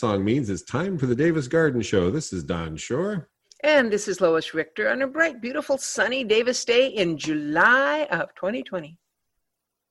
[0.00, 2.10] Song means it's time for the Davis Garden Show.
[2.10, 3.28] This is Don Shore.
[3.62, 8.34] And this is Lois Richter on a bright, beautiful, sunny Davis day in July of
[8.34, 8.96] 2020.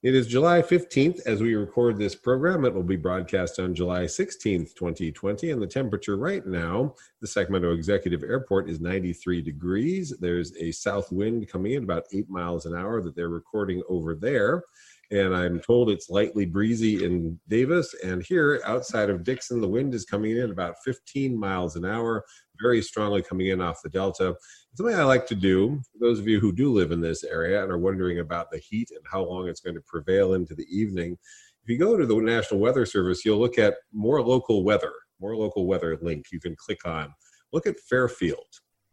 [0.02, 2.66] It is July 15th as we record this program.
[2.66, 5.52] It will be broadcast on July 16th, 2020.
[5.52, 10.18] And the temperature right now, the Sacramento Executive Airport is 93 degrees.
[10.20, 14.16] There's a south wind coming in about eight miles an hour that they're recording over
[14.16, 14.64] there.
[15.12, 17.96] And I'm told it's lightly breezy in Davis.
[18.04, 22.24] And here outside of Dixon, the wind is coming in about 15 miles an hour,
[22.62, 24.36] very strongly coming in off the Delta.
[24.76, 27.64] Something I like to do, for those of you who do live in this area
[27.64, 30.68] and are wondering about the heat and how long it's going to prevail into the
[30.70, 31.18] evening,
[31.64, 35.36] if you go to the National Weather Service, you'll look at more local weather, more
[35.36, 37.14] local weather link you can click on.
[37.52, 38.46] Look at Fairfield.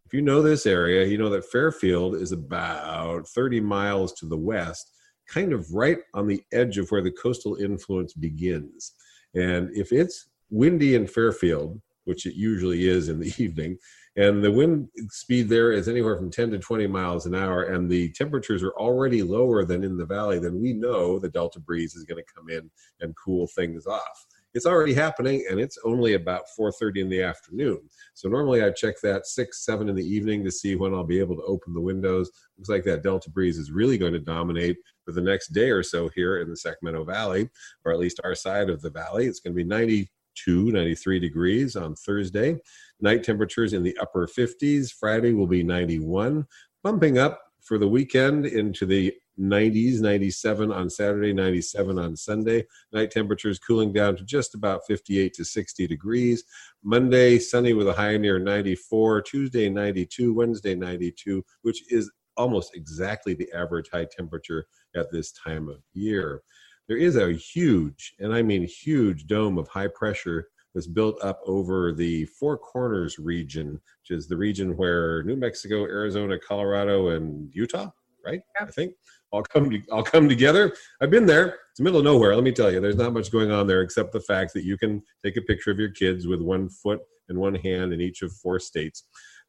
[0.05, 4.37] If you know this area, you know that Fairfield is about 30 miles to the
[4.37, 4.93] west,
[5.27, 8.93] kind of right on the edge of where the coastal influence begins.
[9.35, 13.77] And if it's windy in Fairfield, which it usually is in the evening,
[14.17, 17.89] and the wind speed there is anywhere from 10 to 20 miles an hour and
[17.89, 21.95] the temperatures are already lower than in the valley then we know the delta breeze
[21.95, 24.25] is going to come in and cool things off
[24.57, 27.79] it's already happening and it's only about 4.30 in the afternoon.
[28.15, 31.19] So normally i check that 6 7 in the evening to see when i'll be
[31.19, 32.31] able to open the windows.
[32.57, 35.83] Looks like that delta breeze is really going to dominate for the next day or
[35.83, 37.49] so here in the sacramento valley
[37.85, 39.27] or at least our side of the valley.
[39.27, 42.57] It's going to be 92 93 degrees on thursday.
[42.99, 44.91] Night temperatures in the upper 50s.
[44.91, 46.47] Friday will be 91,
[46.83, 52.65] bumping up for the weekend into the 90s, 97 on Saturday, 97 on Sunday.
[52.91, 56.43] Night temperatures cooling down to just about 58 to 60 degrees.
[56.83, 59.21] Monday, sunny with a high near 94.
[59.21, 60.33] Tuesday, 92.
[60.33, 64.65] Wednesday, 92, which is almost exactly the average high temperature
[64.95, 66.41] at this time of year.
[66.87, 71.41] There is a huge, and I mean huge, dome of high pressure that's built up
[71.45, 77.53] over the Four Corners region, which is the region where New Mexico, Arizona, Colorado, and
[77.53, 77.89] Utah,
[78.25, 78.41] right?
[78.59, 78.67] Yeah.
[78.67, 78.93] I think
[79.31, 80.73] all come all come together.
[81.01, 81.47] I've been there.
[81.69, 82.35] It's the middle of nowhere.
[82.35, 84.77] Let me tell you, there's not much going on there except the fact that you
[84.77, 88.21] can take a picture of your kids with one foot and one hand in each
[88.21, 89.03] of four states,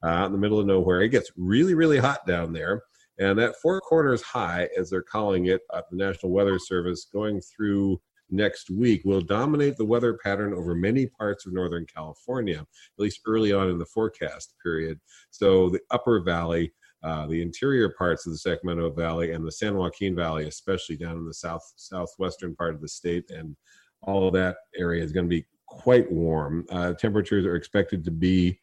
[0.04, 1.02] uh, in the middle of nowhere.
[1.02, 2.82] It gets really, really hot down there.
[3.20, 7.40] And that Four Corners High, as they're calling it at the National Weather Service, going
[7.40, 8.00] through
[8.30, 12.66] next week will dominate the weather pattern over many parts of Northern California, at
[12.98, 15.00] least early on in the forecast period.
[15.30, 16.72] So the upper valley,
[17.02, 21.16] uh, the interior parts of the Sacramento Valley and the San Joaquin Valley, especially down
[21.16, 23.56] in the south southwestern part of the state, and
[24.02, 26.66] all of that area is going to be quite warm.
[26.70, 28.58] Uh, temperatures are expected to be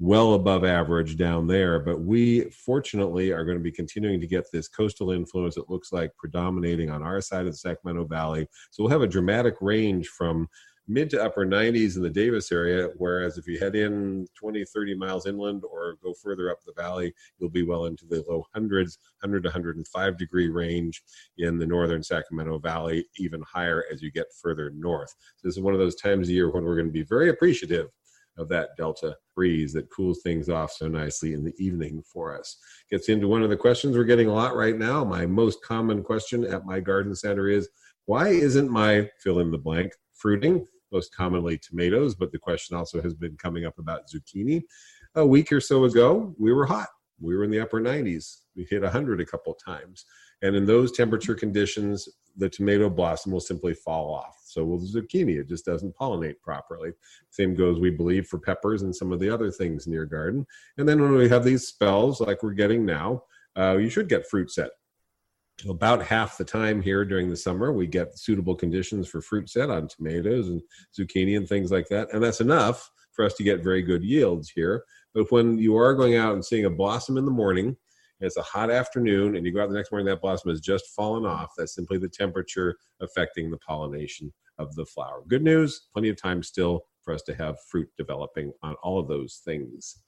[0.00, 1.80] well above average down there.
[1.80, 5.92] But we fortunately are going to be continuing to get this coastal influence, it looks
[5.92, 8.46] like, predominating on our side of the Sacramento Valley.
[8.70, 10.48] So we'll have a dramatic range from
[10.88, 14.94] mid to upper 90s in the Davis area, whereas if you head in 20, 30
[14.94, 18.98] miles inland or go further up the valley, you'll be well into the low hundreds,
[19.20, 21.02] 100 to 105 degree range
[21.36, 25.14] in the northern Sacramento Valley, even higher as you get further north.
[25.36, 27.28] So this is one of those times of year when we're going to be very
[27.28, 27.88] appreciative
[28.38, 32.56] of that delta breeze that cools things off so nicely in the evening for us.
[32.90, 35.04] Gets into one of the questions we're getting a lot right now.
[35.04, 37.68] My most common question at my garden center is
[38.06, 40.66] why isn't my fill in the blank fruiting?
[40.92, 44.62] Most commonly tomatoes, but the question also has been coming up about zucchini.
[45.14, 46.88] A week or so ago, we were hot.
[47.20, 48.42] We were in the upper 90s.
[48.56, 50.04] We hit 100 a couple times.
[50.42, 54.36] And in those temperature conditions, the tomato blossom will simply fall off.
[54.44, 55.40] So will the zucchini.
[55.40, 56.92] It just doesn't pollinate properly.
[57.30, 60.46] Same goes, we believe, for peppers and some of the other things in your garden.
[60.76, 63.24] And then when we have these spells like we're getting now,
[63.58, 64.70] uh, you should get fruit set.
[65.68, 69.70] About half the time here during the summer, we get suitable conditions for fruit set
[69.70, 70.62] on tomatoes and
[70.96, 72.12] zucchini and things like that.
[72.12, 74.84] And that's enough for us to get very good yields here.
[75.14, 77.76] But when you are going out and seeing a blossom in the morning,
[78.20, 80.88] it's a hot afternoon and you go out the next morning that blossom has just
[80.88, 86.08] fallen off that's simply the temperature affecting the pollination of the flower good news plenty
[86.08, 89.98] of time still for us to have fruit developing on all of those things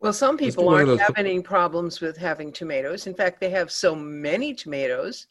[0.00, 3.94] well some people aren't having any problems with having tomatoes in fact they have so
[3.94, 5.26] many tomatoes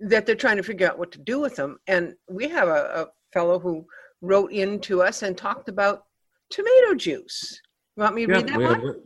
[0.00, 3.02] that they're trying to figure out what to do with them and we have a,
[3.02, 3.84] a fellow who
[4.22, 6.04] wrote in to us and talked about
[6.50, 7.60] tomato juice.
[7.96, 9.00] You want me to Yeah, read that have- one?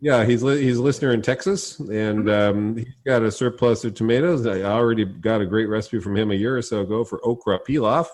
[0.00, 3.94] yeah, he's li- he's a listener in Texas, and um, he's got a surplus of
[3.94, 4.46] tomatoes.
[4.46, 7.60] I already got a great recipe from him a year or so ago for okra
[7.68, 8.06] pilaf.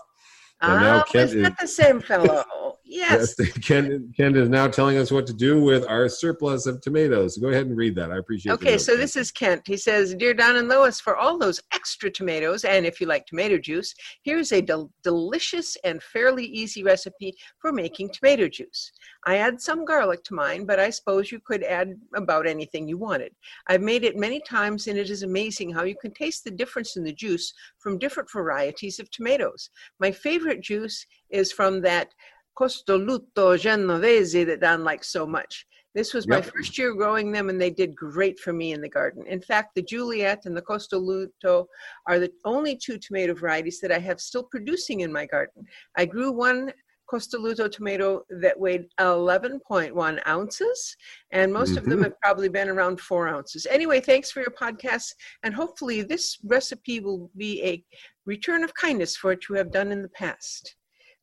[0.61, 2.45] And now Oh, Kent is- that the same fellow?
[2.93, 3.35] yes.
[3.39, 7.39] Yes, Ken, Ken is now telling us what to do with our surplus of tomatoes.
[7.39, 8.11] Go ahead and read that.
[8.11, 8.51] I appreciate.
[8.51, 9.63] the Okay, so this is Kent.
[9.67, 13.27] He says, Dear Don and Lois, for all those extra tomatoes, and if you like
[13.27, 18.93] tomato juice, here's a del- delicious and fairly easy recipe for making tomato juice.
[19.27, 22.99] I add some garlic to mine, but I suppose you could add about anything you
[22.99, 23.33] wanted.
[23.69, 26.97] I've made it many times, and it is amazing how you can taste the difference
[26.97, 29.71] in the juice from different varieties of tomatoes.
[30.01, 32.09] My favorite juice is from that
[32.59, 35.67] Costoluto Genovese that Don likes so much.
[35.95, 36.47] This was my Yep.
[36.47, 39.27] first year growing them, and they did great for me in the garden.
[39.27, 41.67] In fact, the Juliet and the Costoluto
[42.07, 45.67] are the only two tomato varieties that I have still producing in my garden.
[45.97, 46.73] I grew one
[47.13, 50.97] Costoluto tomato that weighed 11.1 ounces,
[51.31, 52.05] and most of them Mhm.
[52.05, 53.67] have probably been around four ounces.
[53.67, 57.85] Anyway, thanks for your podcast, and hopefully, this recipe will be a
[58.25, 60.75] return of kindness for what you have done in the past.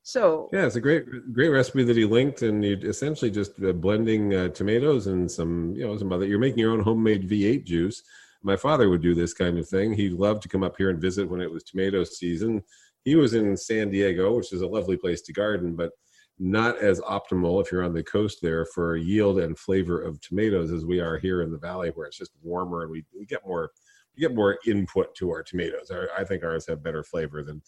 [0.09, 3.73] So, Yeah, it's a great, great recipe that he linked, and you essentially just uh,
[3.73, 6.25] blending uh, tomatoes and some, you know, some other.
[6.25, 8.01] You're making your own homemade V8 juice.
[8.41, 9.93] My father would do this kind of thing.
[9.93, 12.63] He loved to come up here and visit when it was tomato season.
[13.05, 15.91] He was in San Diego, which is a lovely place to garden, but
[16.39, 20.71] not as optimal if you're on the coast there for yield and flavor of tomatoes
[20.71, 23.45] as we are here in the valley, where it's just warmer and we, we get
[23.45, 23.69] more
[24.17, 25.91] we get more input to our tomatoes.
[26.17, 27.61] I think ours have better flavor than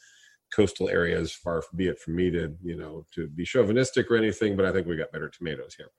[0.54, 4.56] coastal areas far be it from me to you know to be chauvinistic or anything
[4.56, 5.90] but i think we got better tomatoes here.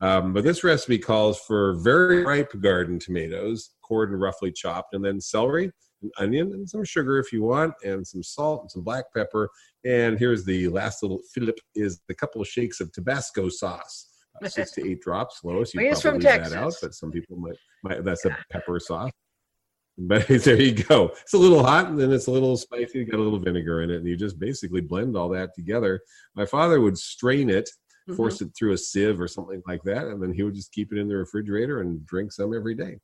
[0.00, 5.04] Um, but this recipe calls for very ripe garden tomatoes cored and roughly chopped and
[5.04, 5.72] then celery
[6.02, 9.50] an onion and some sugar if you want and some salt and some black pepper.
[9.84, 14.06] And here's the last little fillip is a couple of shakes of tabasco sauce.
[14.46, 17.56] Six to eight drops lois you probably from leave that out but some people might,
[17.82, 19.10] might that's a pepper sauce
[19.98, 21.08] but there you go.
[21.22, 23.00] It's a little hot and then it's a little spicy.
[23.00, 26.00] You Got a little vinegar in it, and you just basically blend all that together.
[26.34, 27.68] My father would strain it,
[28.08, 28.16] mhm.
[28.16, 30.92] force it through a sieve or something like that, and then he would just keep
[30.92, 32.98] it in the refrigerator and drink some every day.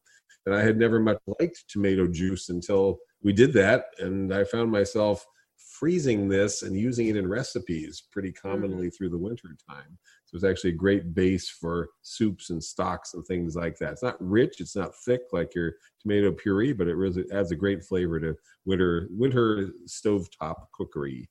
[0.46, 4.70] And I had never much liked tomato juice until we did that, and I found
[4.70, 5.26] myself
[5.56, 9.98] freezing this and using it in recipes pretty commonly through the winter time.
[10.34, 13.92] It's actually a great base for soups and stocks and things like that.
[13.92, 17.56] It's not rich, it's not thick like your tomato puree, but it really adds a
[17.56, 18.34] great flavor to
[18.64, 21.28] winter winter stovetop cookery.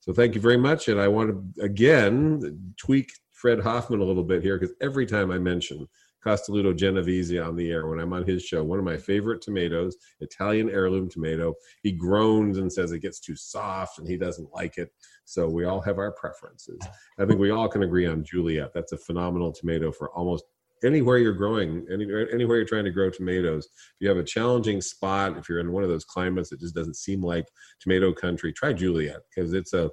[0.00, 4.24] So thank you very much, and I want to again tweak Fred Hoffman a little
[4.24, 5.86] bit here because every time I mention
[6.24, 9.96] Costoluto Genovese on the air when I'm on his show, one of my favorite tomatoes,
[10.20, 14.78] Italian heirloom tomato, he groans and says it gets too soft and he doesn't like
[14.78, 14.90] it.
[15.24, 16.80] So we all have our preferences.
[17.18, 18.72] I think we all can agree on Juliet.
[18.74, 20.44] That's a phenomenal tomato for almost
[20.84, 23.66] anywhere you're growing, anywhere, anywhere you're trying to grow tomatoes.
[23.66, 26.74] If you have a challenging spot, if you're in one of those climates that just
[26.74, 27.46] doesn't seem like
[27.80, 29.86] tomato country, try Juliet because it's a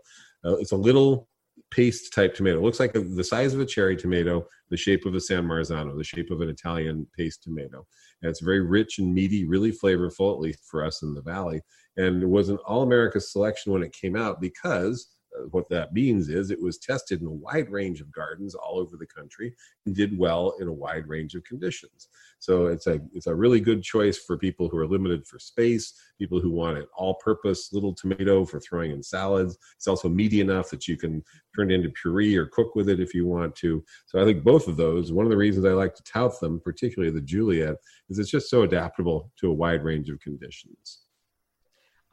[0.44, 1.28] uh, it's a little
[1.76, 2.58] paste type tomato.
[2.58, 5.44] It looks like a, the size of a cherry tomato, the shape of a San
[5.46, 7.86] Marzano, the shape of an Italian paste tomato.
[8.22, 11.62] And it's very rich and meaty, really flavorful, at least for us in the valley.
[11.98, 15.94] And it was an All America selection when it came out because uh, what that
[15.94, 19.54] means is it was tested in a wide range of gardens all over the country
[19.86, 22.08] and did well in a wide range of conditions.
[22.40, 25.94] So it's a it's a really good choice for people who are limited for space,
[26.20, 29.58] people who want an all-purpose little tomato for throwing in salads.
[29.76, 31.24] It's also meaty enough that you can
[31.56, 33.84] turn it into puree or cook with it if you want to.
[34.06, 35.12] So I think both of those.
[35.12, 37.76] One of the reasons I like to tout them, particularly the Juliet,
[38.10, 41.05] is it's just so adaptable to a wide range of conditions.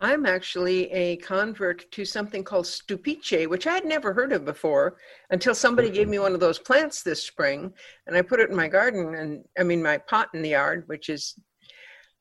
[0.02, 4.96] I'm actually a convert to something called stupice, which I had never heard of before
[5.30, 7.72] until somebody gave me one of those plants this spring,
[8.08, 10.84] and I put it in my garden and I mean my pot in the yard,
[10.88, 11.36] which is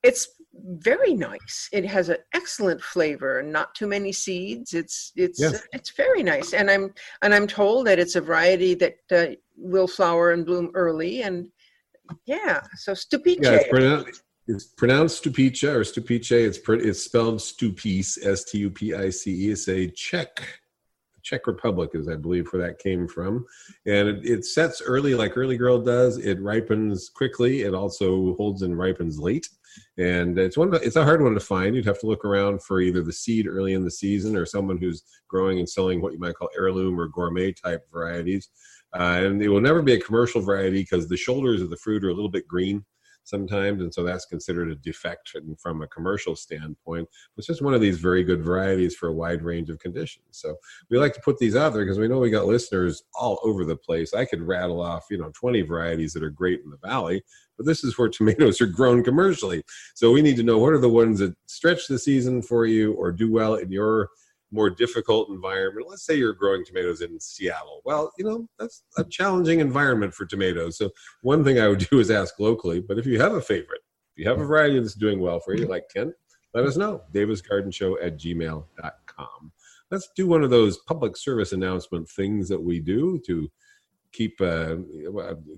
[0.04, 1.70] it's very nice.
[1.74, 4.76] It has an excellent flavor and not too many seeds.
[4.76, 5.64] It's it's Yes.
[5.74, 9.88] it's very nice, and I'm and I'm told that it's a variety that uh, will
[9.88, 11.48] flower and bloom early, and
[12.28, 13.40] yeah, so stupice.
[13.42, 16.32] Yeah, it's it's pronounced Stupice or Stupice.
[16.32, 19.52] It's pr- it's spelled Stupice, S T U P I C E.
[19.52, 20.62] It's a Czech,
[21.22, 23.46] Czech Republic is I believe where that came from,
[23.86, 26.18] and it, it sets early like early girl does.
[26.18, 27.62] It ripens quickly.
[27.62, 29.48] It also holds and ripens late,
[29.98, 30.74] and it's one.
[30.74, 31.76] It's a hard one to find.
[31.76, 34.78] You'd have to look around for either the seed early in the season or someone
[34.78, 38.50] who's growing and selling what you might call heirloom or gourmet type varieties.
[38.94, 42.04] Uh, and it will never be a commercial variety because the shoulders of the fruit
[42.04, 42.84] are a little bit green.
[43.24, 47.08] Sometimes, and so that's considered a defect from a commercial standpoint.
[47.38, 50.26] It's just one of these very good varieties for a wide range of conditions.
[50.32, 50.56] So
[50.90, 53.66] we like to put these out there because we know we got listeners all over
[53.66, 54.14] the place.
[54.14, 57.24] I could rattle off, you know, 20 varieties that are great in the valley,
[57.58, 59.64] but this is where tomatoes are grown commercially.
[59.96, 62.94] So we need to know what are the ones that stretch the season for you
[62.94, 64.10] or do well in your
[64.52, 65.88] more difficult environment.
[65.90, 67.82] Let's say you're growing tomatoes in Seattle.
[67.86, 70.78] Well, you know, that's a challenging environment for tomatoes.
[70.78, 70.90] So
[71.22, 73.82] one thing I would do is ask locally, but if you have a favorite,
[74.16, 76.14] if you have a variety that's doing well for you, like Kent,
[76.54, 77.02] let us know.
[77.14, 79.52] davisgardenshow at gmail.com.
[79.90, 83.50] Let's do one of those public service announcement things that we do to
[84.14, 84.76] keep uh,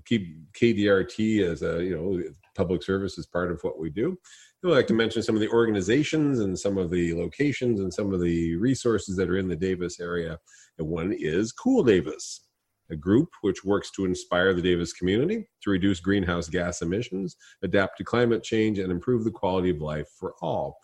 [0.04, 2.22] keep KDRT as a you know
[2.54, 4.18] public service as part of what we do.
[4.64, 8.14] I'd like to mention some of the organizations and some of the locations and some
[8.14, 10.38] of the resources that are in the Davis area.
[10.78, 12.46] And one is Cool Davis,
[12.90, 17.98] a group which works to inspire the Davis community to reduce greenhouse gas emissions, adapt
[17.98, 20.78] to climate change, and improve the quality of life for all.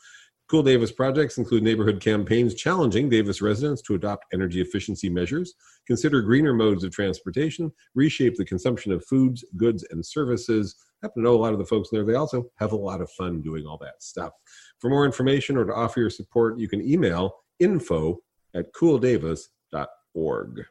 [0.51, 5.55] Cool Davis projects include neighborhood campaigns challenging Davis residents to adopt energy efficiency measures,
[5.91, 10.77] consider greener modes of transportation, reshape the consumption of foods, goods, and services.
[11.03, 12.05] I happen to know a lot of the folks there.
[12.05, 14.33] They also have a lot of fun doing all that stuff.
[14.79, 18.21] For more information or to offer your support, you can email info
[18.55, 20.65] at cooldavis.org.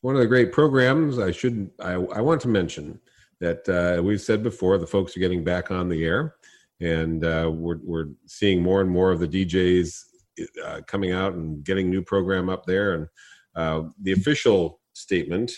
[0.00, 2.98] One of the great programs I should I, I want to mention
[3.40, 6.36] that uh, we've said before, the folks are getting back on the air
[6.80, 9.98] and uh, we're we're seeing more and more of the DJs
[10.64, 12.94] uh, coming out and getting new program up there.
[12.94, 13.08] And
[13.56, 15.52] uh, the official statement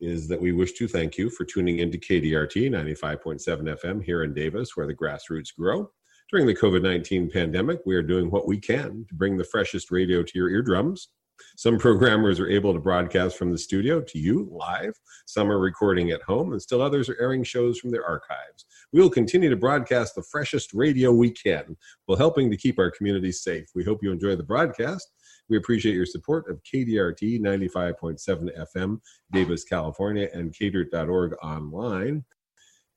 [0.00, 4.34] is that we wish to thank you for tuning into KDRT 95.7 FM here in
[4.34, 5.88] Davis, where the grassroots grow.
[6.30, 9.90] During the COVID 19 pandemic, we are doing what we can to bring the freshest
[9.90, 11.08] radio to your eardrums
[11.56, 14.94] some programmers are able to broadcast from the studio to you live.
[15.26, 18.66] Some are recording at home, and still others are airing shows from their archives.
[18.92, 21.76] We will continue to broadcast the freshest radio we can
[22.06, 23.66] while helping to keep our community safe.
[23.74, 25.08] We hope you enjoy the broadcast.
[25.48, 29.00] We appreciate your support of KDRT 95.7 FM,
[29.32, 32.24] Davis, California, and kdirt.org online.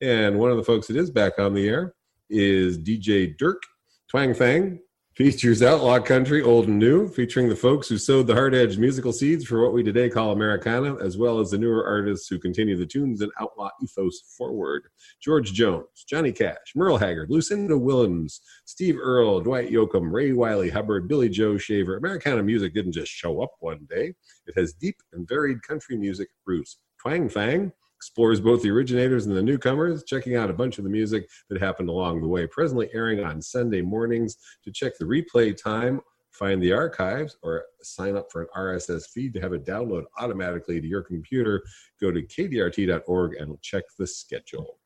[0.02, 1.96] And one of the folks that is back on the air
[2.30, 3.62] is DJ Dirk
[4.10, 4.80] Twang Fang
[5.16, 9.14] features outlaw country, old and new, featuring the folks who sowed the hard edged musical
[9.14, 12.76] seeds for what we today call Americana, as well as the newer artists who continue
[12.76, 14.84] the tunes and outlaw ethos forward.
[15.22, 21.08] George Jones, Johnny Cash, Merle Haggard, Lucinda Williams, Steve Earle, Dwight Yoakam, Ray Wylie Hubbard,
[21.08, 21.96] Billy Joe Shaver.
[21.96, 24.14] Americana music didn't just show up one day,
[24.48, 26.78] it has deep and varied country music roots.
[27.02, 30.90] Twang Fang explores both the originators and the newcomers, checking out a bunch of the
[30.90, 32.46] music that happened along the way.
[32.48, 34.38] Presently airing on Sunday mornings.
[34.64, 39.34] To check the replay time, find the archives, or sign up for an RSS feed
[39.34, 41.64] to have it download automatically to your computer,
[42.02, 44.80] go to kdrt.org and check the schedule.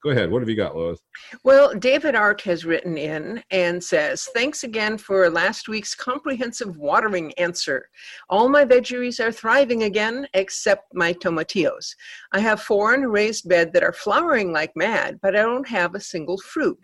[0.00, 0.30] Go ahead.
[0.30, 1.00] What have you got, Lois?
[1.42, 7.32] Well, David Art has written in and says, Thanks again for last week's comprehensive watering
[7.34, 7.88] answer.
[8.30, 11.96] All my veggies are thriving again, except my tomatillos.
[12.32, 15.68] I have four in a raised bed that are flowering like mad, but I don't
[15.68, 16.78] have a single fruit.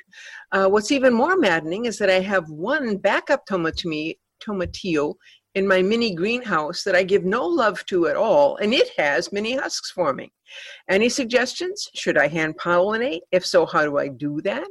[0.50, 5.14] Uh, what's even more maddening is that I have one backup tomatillo
[5.54, 9.32] in my mini greenhouse that I give no love to at all, and it has
[9.32, 10.30] many husks forming.
[10.88, 11.88] Any suggestions?
[11.94, 13.20] Should I hand pollinate?
[13.30, 14.66] If so, how do I do that?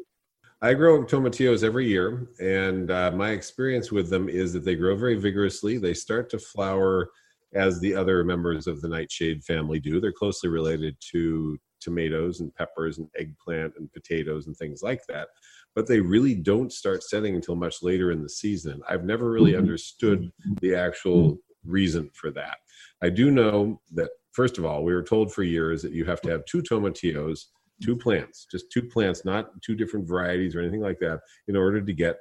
[0.62, 4.96] I grow tomatillos every year, and uh, my experience with them is that they grow
[4.96, 5.78] very vigorously.
[5.78, 7.10] They start to flower
[7.54, 10.00] as the other members of the nightshade family do.
[10.00, 15.28] They're closely related to tomatoes and peppers and eggplant and potatoes and things like that
[15.76, 18.82] but they really don't start setting until much later in the season.
[18.88, 19.62] I've never really mm-hmm.
[19.62, 22.58] understood the actual reason for that.
[23.02, 26.22] I do know that, first of all, we were told for years that you have
[26.22, 27.46] to have two tomatillos,
[27.82, 31.82] two plants, just two plants, not two different varieties or anything like that, in order
[31.82, 32.18] to get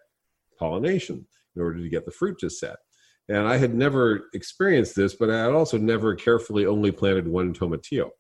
[0.59, 2.77] pollination, in order to get the fruit to set.
[3.29, 7.55] And I had never experienced this, but I had also never carefully only planted one
[7.55, 8.11] tomatillo.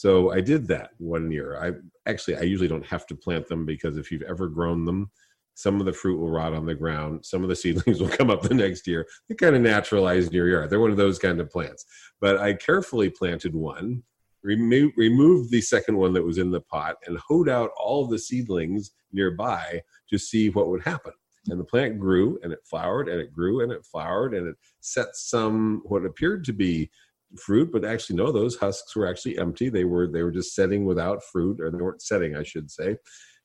[0.00, 1.58] So I did that one year.
[1.62, 1.72] I
[2.08, 5.10] actually I usually don't have to plant them because if you've ever grown them,
[5.52, 7.26] some of the fruit will rot on the ground.
[7.26, 9.06] Some of the seedlings will come up the next year.
[9.28, 10.70] They kind of naturalize in your yard.
[10.70, 11.84] They're one of those kind of plants.
[12.18, 14.02] But I carefully planted one,
[14.42, 18.18] remo- removed the second one that was in the pot, and hoed out all the
[18.18, 21.12] seedlings nearby to see what would happen.
[21.48, 24.56] And the plant grew and it flowered and it grew and it flowered and it
[24.80, 26.90] set some what appeared to be
[27.38, 29.68] fruit, but actually no, those husks were actually empty.
[29.68, 32.96] They were they were just setting without fruit, or they weren't setting, I should say.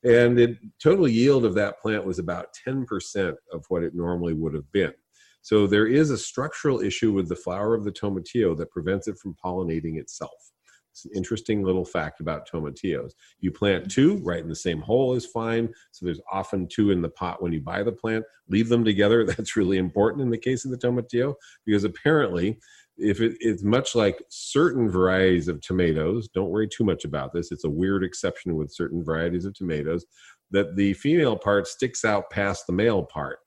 [0.03, 4.53] And the total yield of that plant was about 10% of what it normally would
[4.53, 4.93] have been.
[5.41, 9.17] So there is a structural issue with the flower of the tomatillo that prevents it
[9.17, 10.51] from pollinating itself.
[10.91, 13.11] It's an interesting little fact about tomatillos.
[13.39, 15.73] You plant two right in the same hole is fine.
[15.91, 18.23] So there's often two in the pot when you buy the plant.
[18.47, 19.23] Leave them together.
[19.25, 21.33] That's really important in the case of the tomatillo
[21.65, 22.59] because apparently
[22.97, 27.51] if it, it's much like certain varieties of tomatoes, don't worry too much about this.
[27.51, 30.05] It's a weird exception with certain varieties of tomatoes
[30.51, 33.39] that the female part sticks out past the male part.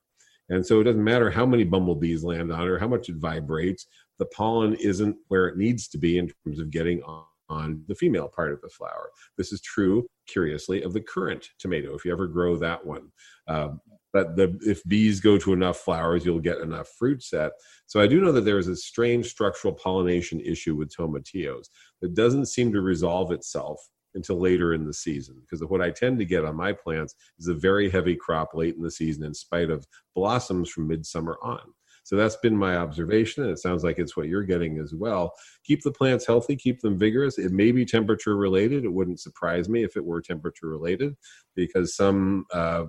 [0.49, 3.15] And so it doesn't matter how many bumblebees land on it or how much it
[3.15, 3.85] vibrates,
[4.17, 7.95] the pollen isn't where it needs to be in terms of getting on, on the
[7.95, 9.09] female part of the flower.
[9.37, 13.11] This is true, curiously, of the currant tomato, if you ever grow that one.
[13.47, 13.79] Um,
[14.13, 17.51] but the, if bees go to enough flowers, you'll get enough fruit set.
[17.85, 21.67] So I do know that there is a strange structural pollination issue with tomatillos
[22.01, 23.79] that doesn't seem to resolve itself
[24.15, 27.47] until later in the season because what I tend to get on my plants is
[27.47, 29.85] a very heavy crop late in the season in spite of
[30.15, 31.61] blossoms from midsummer on.
[32.09, 35.31] So that's been my observation, and it sounds like it's what you're getting as well.
[35.63, 37.37] Keep the plants healthy, keep them vigorous.
[37.37, 38.83] It may be temperature related.
[38.83, 41.15] It wouldn't surprise me if it were temperature related,
[41.55, 42.85] because some, uh,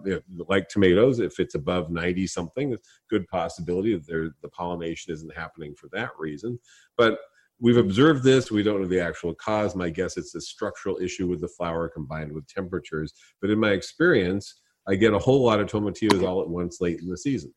[0.48, 2.74] like tomatoes, if it's above 90 something,
[3.10, 6.58] good possibility that the pollination isn't happening for that reason.
[6.96, 7.18] But
[7.60, 8.50] we've observed this.
[8.50, 9.76] We don't know the actual cause.
[9.76, 13.12] My guess it's a structural issue with the flower combined with temperatures.
[13.42, 17.00] But in my experience, I get a whole lot of tomatillos all at once late
[17.00, 17.52] in the season.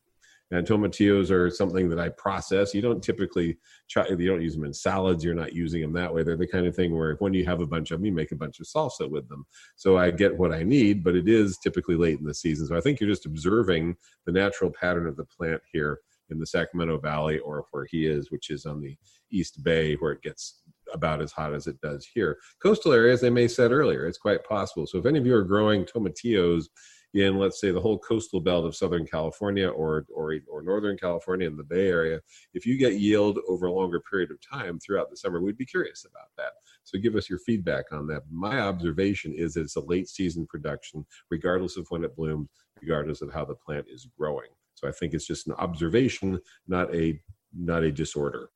[0.53, 2.75] And tomatillos are something that I process.
[2.75, 3.57] You don't typically
[3.89, 5.23] try, you don't use them in salads.
[5.23, 6.21] You're not using them that way.
[6.21, 8.31] They're the kind of thing where when you have a bunch of them, you make
[8.31, 9.47] a bunch of salsa with them.
[9.77, 12.67] So I get what I need, but it is typically late in the season.
[12.67, 13.95] So I think you're just observing
[14.27, 18.29] the natural pattern of the plant here in the Sacramento Valley or where he is,
[18.29, 18.95] which is on the
[19.31, 20.61] East Bay, where it gets
[20.93, 22.37] about as hot as it does here.
[22.61, 24.85] Coastal areas, they may said earlier, it's quite possible.
[24.85, 26.65] So if any of you are growing tomatillos
[27.13, 31.45] in let's say the whole coastal belt of southern california or, or or northern california
[31.45, 32.19] in the bay area
[32.53, 35.65] if you get yield over a longer period of time throughout the summer we'd be
[35.65, 36.53] curious about that.
[36.83, 38.23] So give us your feedback on that.
[38.29, 42.49] My observation is that it's a late season production regardless of when it blooms
[42.81, 44.49] regardless of how the plant is growing.
[44.75, 47.19] So i think it's just an observation not a
[47.55, 48.49] not a disorder.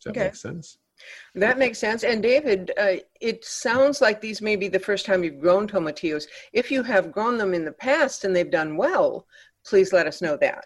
[0.00, 0.26] Does that okay.
[0.28, 0.78] make sense
[1.34, 2.04] that makes sense.
[2.04, 6.24] And David, uh, it sounds like these may be the first time you've grown tomatillos.
[6.52, 9.26] If you have grown them in the past and they've done well,
[9.64, 10.64] please let us know that.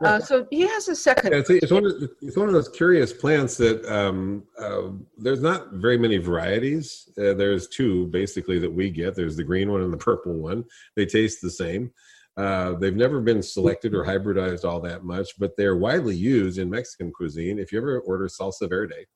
[0.00, 1.32] Uh, so he has a second.
[1.32, 5.40] Yeah, it's, it's, one of, it's one of those curious plants that um, uh, there's
[5.40, 7.08] not very many varieties.
[7.16, 9.14] Uh, there's two basically that we get.
[9.14, 10.64] There's the green one and the purple one.
[10.96, 11.92] They taste the same.
[12.36, 16.68] Uh, they've never been selected or hybridized all that much, but they're widely used in
[16.68, 17.58] Mexican cuisine.
[17.58, 19.06] If you ever order salsa verde,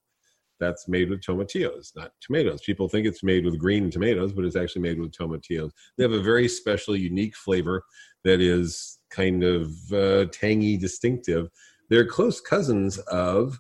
[0.59, 2.63] that's made with tomatillos, not tomatoes.
[2.63, 5.71] People think it's made with green tomatoes, but it's actually made with tomatillos.
[5.97, 7.85] They have a very special, unique flavor
[8.25, 11.49] that is kind of uh, tangy, distinctive.
[11.89, 13.59] They're close cousins of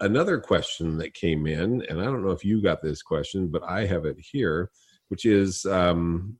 [0.00, 3.62] another question that came in, and I don't know if you got this question, but
[3.62, 4.70] I have it here,
[5.08, 6.38] which is um,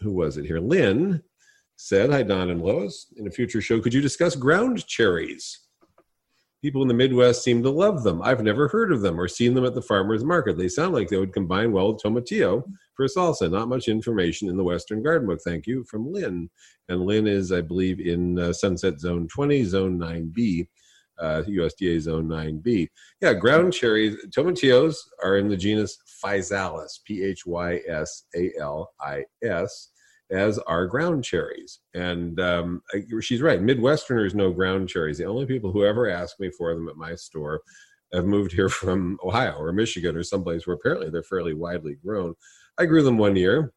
[0.00, 0.60] who was it here?
[0.60, 1.22] Lynn
[1.76, 3.06] said, Hi, Don and Lois.
[3.16, 5.66] In a future show, could you discuss ground cherries?
[6.62, 8.20] People in the Midwest seem to love them.
[8.22, 10.58] I've never heard of them or seen them at the farmer's market.
[10.58, 12.62] They sound like they would combine well with tomatillo
[12.94, 13.50] for salsa.
[13.50, 15.40] Not much information in the Western Garden Book.
[15.44, 16.50] Thank you from Lynn.
[16.88, 20.68] And Lynn is, I believe, in uh, Sunset Zone 20, Zone 9B.
[21.18, 22.88] Uh, USDA Zone 9B.
[23.20, 28.90] Yeah, ground cherries, tomatillos are in the genus Physalis, P H Y S A L
[29.02, 29.90] I S
[30.30, 31.80] as are ground cherries.
[31.94, 32.82] And um,
[33.20, 33.60] she's right.
[33.60, 35.18] Midwesterners know ground cherries.
[35.18, 37.60] The only people who ever ask me for them at my store
[38.12, 42.34] have moved here from Ohio or Michigan or someplace where apparently they're fairly widely grown.
[42.78, 43.72] I grew them one year.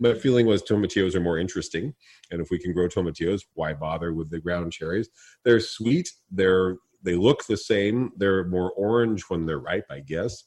[0.00, 1.92] My feeling was tomatillos are more interesting,
[2.30, 5.08] and if we can grow tomatillos, why bother with the ground cherries?
[5.44, 6.08] They're sweet.
[6.30, 8.12] They're they look the same.
[8.16, 10.44] They're more orange when they're ripe, I guess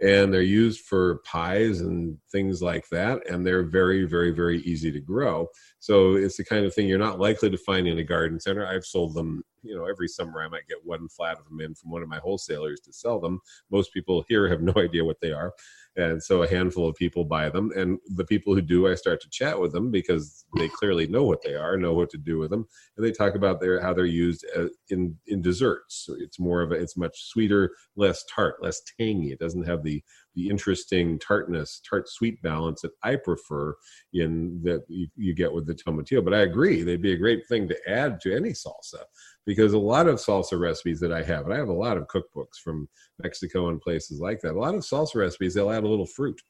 [0.00, 4.90] and they're used for pies and things like that and they're very very very easy
[4.90, 5.48] to grow.
[5.78, 8.66] So it's the kind of thing you're not likely to find in a garden center.
[8.66, 11.74] I've sold them you know every summer i might get one flat of them in
[11.74, 13.40] from one of my wholesalers to sell them.
[13.70, 15.52] Most people here have no idea what they are
[15.96, 17.70] and so a handful of people buy them.
[17.76, 21.24] And the people who do i start to chat with them because they clearly know
[21.24, 22.66] what they are know what to do with them.
[22.96, 26.04] And they talk about their how they're used uh, in in desserts.
[26.06, 29.32] So it's more of a it's much sweeter less tart less tangy.
[29.32, 30.02] It doesn't have the
[30.34, 33.74] the interesting tartness tart sweet balance that i prefer
[34.12, 37.46] in that you, you get with the tomatillo but i agree they'd be a great
[37.46, 39.02] thing to add to any salsa
[39.46, 42.06] because a lot of salsa recipes that I have, and I have a lot of
[42.06, 42.88] cookbooks from
[43.22, 44.54] Mexico and places like that.
[44.54, 46.40] A lot of salsa recipes, they'll add a little fruit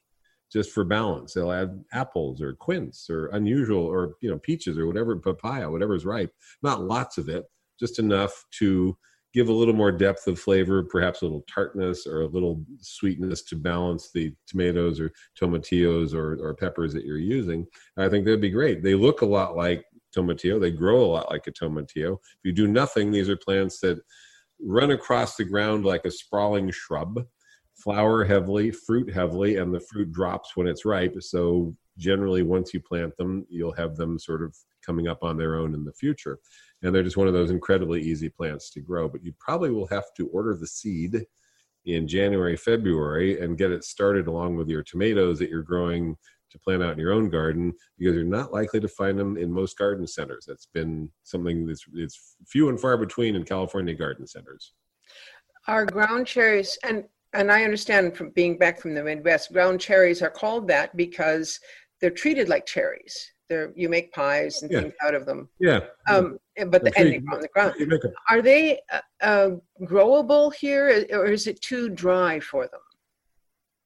[0.51, 1.33] just for balance.
[1.33, 6.05] They'll add apples or quince or unusual or you know peaches or whatever papaya, whatever's
[6.05, 6.31] ripe.
[6.61, 7.45] Not lots of it,
[7.79, 8.97] just enough to
[9.35, 13.41] give a little more depth of flavor, perhaps a little tartness or a little sweetness
[13.41, 17.67] to balance the tomatoes or tomatillos or, or peppers that you're using,
[17.97, 18.81] I think that'd be great.
[18.81, 19.83] They look a lot like
[20.15, 20.59] tomatillo.
[20.61, 22.13] They grow a lot like a tomatillo.
[22.13, 23.99] If you do nothing, these are plants that
[24.61, 27.21] run across the ground like a sprawling shrub,
[27.73, 31.21] flower heavily, fruit heavily, and the fruit drops when it's ripe.
[31.21, 35.57] So generally, once you plant them, you'll have them sort of coming up on their
[35.57, 36.39] own in the future
[36.85, 39.09] and they're just one of those incredibly easy plants to grow.
[39.09, 41.25] But you probably will have to order the seed
[41.85, 46.15] in January, February, and get it started along with your tomatoes that you're growing
[46.51, 49.51] to plant out in your own garden because you're not likely to find them in
[49.51, 50.45] most garden centers.
[50.47, 54.73] That's been something that's it's few and far between in California garden centers.
[55.67, 60.21] Our ground cherries, and and I understand from being back from the Midwest, ground cherries
[60.21, 61.59] are called that because
[61.99, 64.81] they're treated like cherries they're you make pies and Yeah.
[64.81, 65.49] things out of them.
[65.59, 65.81] Yeah.
[66.09, 67.05] Um, but the, That's right.
[67.05, 67.73] and they grow on the ground.
[67.79, 69.49] You make a Are they uh, uh,
[69.81, 72.79] growable here, or is it too dry for them?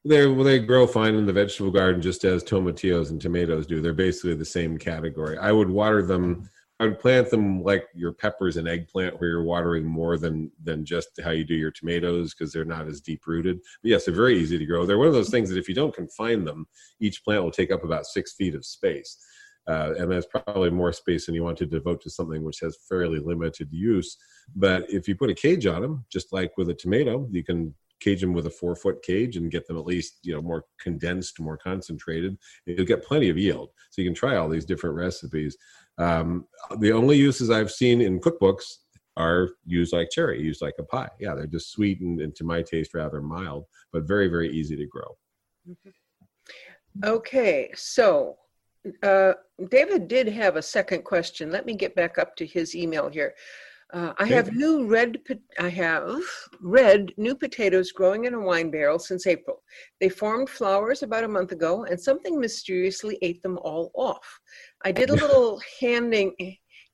[0.06, 3.82] They well, they grow fine in the vegetable garden just as tomatillos and tomatoes do.
[3.82, 5.38] They're basically the same category.
[5.38, 6.50] I would water them.
[6.82, 10.86] I would plant them like your peppers and eggplant, where you're watering more than than
[10.86, 13.58] just how you do your tomatoes because they're not as deep rooted.
[13.84, 14.86] But yes, they're very easy to grow.
[14.86, 16.66] They're one of those things that if you don't confine them,
[17.02, 19.18] each plant will take up about six feet of space,
[19.70, 22.76] uh, and that's probably more space than you want to devote to something which has
[22.90, 24.18] fairly limited use.
[24.56, 27.76] But if you put a cage on them, just like with a tomato, you can
[28.00, 30.64] cage them with a four foot cage and get them at least you know more
[30.80, 33.70] condensed more concentrated you'll get plenty of yield.
[33.92, 35.58] So you can try all these different recipes.
[35.98, 36.46] Um,
[36.78, 38.64] the only uses i've seen in cookbooks
[39.18, 41.10] are used like cherry used like a pie.
[41.20, 44.78] Yeah they're just sweet and, and to my taste rather mild but very very easy
[44.78, 45.18] to grow.
[47.04, 48.38] Okay, so
[49.04, 49.34] uh,
[49.70, 51.52] David did have a second question.
[51.52, 53.34] Let me get back up to his email here.
[53.92, 55.18] Uh, I have new red.
[55.60, 56.22] I have
[56.62, 59.64] red new potatoes growing in a wine barrel since April.
[60.00, 64.40] They formed flowers about a month ago, and something mysteriously ate them all off.
[64.86, 66.36] I did a little handing,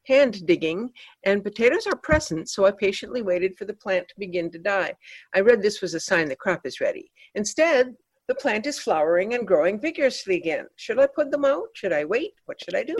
[0.07, 0.89] hand digging,
[1.25, 4.93] and potatoes are present, so I patiently waited for the plant to begin to die.
[5.33, 7.11] I read this was a sign the crop is ready.
[7.33, 7.93] Instead,
[8.27, 10.67] the plant is flowering and growing vigorously again.
[10.75, 11.67] Should I put them out?
[11.73, 12.33] Should I wait?
[12.45, 12.97] What should I do?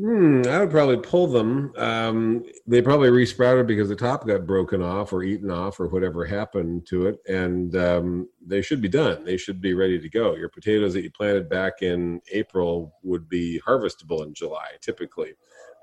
[0.00, 1.72] Hmm, I would probably pull them.
[1.76, 6.24] Um, they probably resprouted because the top got broken off or eaten off or whatever
[6.24, 9.24] happened to it, and um, they should be done.
[9.24, 10.36] They should be ready to go.
[10.36, 15.32] Your potatoes that you planted back in April would be harvestable in July, typically.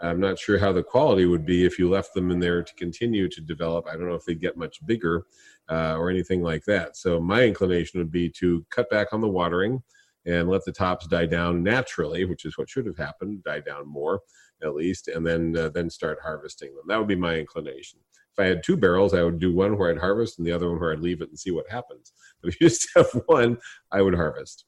[0.01, 2.73] I'm not sure how the quality would be if you left them in there to
[2.75, 3.87] continue to develop.
[3.87, 5.25] I don't know if they'd get much bigger
[5.69, 6.97] uh, or anything like that.
[6.97, 9.81] So my inclination would be to cut back on the watering
[10.25, 13.87] and let the tops die down naturally, which is what should have happened, die down
[13.87, 14.21] more
[14.63, 16.85] at least, and then uh, then start harvesting them.
[16.87, 17.99] That would be my inclination.
[18.33, 20.69] If I had two barrels, I would do one where I'd harvest and the other
[20.69, 22.13] one where I'd leave it and see what happens.
[22.41, 23.57] But if you just have one,
[23.91, 24.65] I would harvest.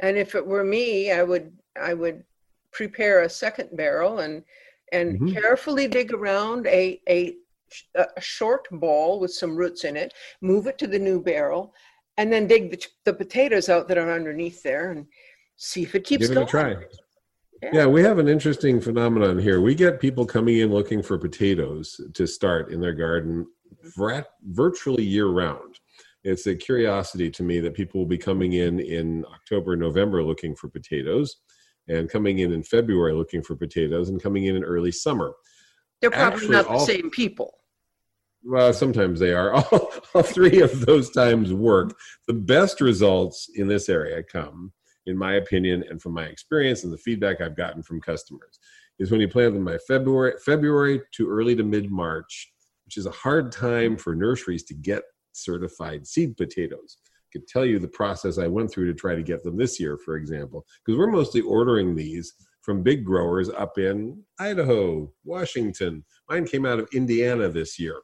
[0.00, 2.24] And if it were me, I would I would
[2.82, 4.42] prepare a second barrel and
[4.92, 5.32] and Mhm.
[5.34, 6.84] carefully dig around a,
[7.16, 7.36] a
[7.96, 11.74] a short ball with some roots in it, move it to the new barrel,
[12.16, 15.04] and then dig the, the potatoes out that are underneath there and
[15.56, 16.46] see if it keeps Give it going.
[16.46, 16.70] a try.
[17.62, 17.70] Yeah.
[17.78, 19.60] Yeah, we have an interesting phenomenon here.
[19.60, 23.46] We get people coming in looking for potatoes to start in their garden
[23.98, 24.24] vir-
[24.62, 25.72] virtually year round.
[26.24, 30.54] It's a curiosity to me that people will be coming in in October, November looking
[30.56, 31.28] for potatoes,
[31.88, 35.32] and coming in in February looking for potatoes, and coming in in early summer.
[36.00, 37.54] They're probably Actually, not the all- same people.
[38.44, 39.52] Well, sometimes they are.
[39.72, 41.98] All, all three of those times work.
[42.28, 44.72] The best results in this area come,
[45.06, 48.60] in my opinion, and from my experience and the feedback I've gotten from customers,
[49.00, 52.52] is when you plant them by February, February to early to mid March,
[52.84, 56.98] which is a hard time for nurseries to get certified seed potatoes.
[57.32, 59.98] Could tell you the process I went through to try to get them this year,
[59.98, 66.04] for example, because we're mostly ordering these from big growers up in Idaho, Washington.
[66.28, 68.00] Mine came out of Indiana this year.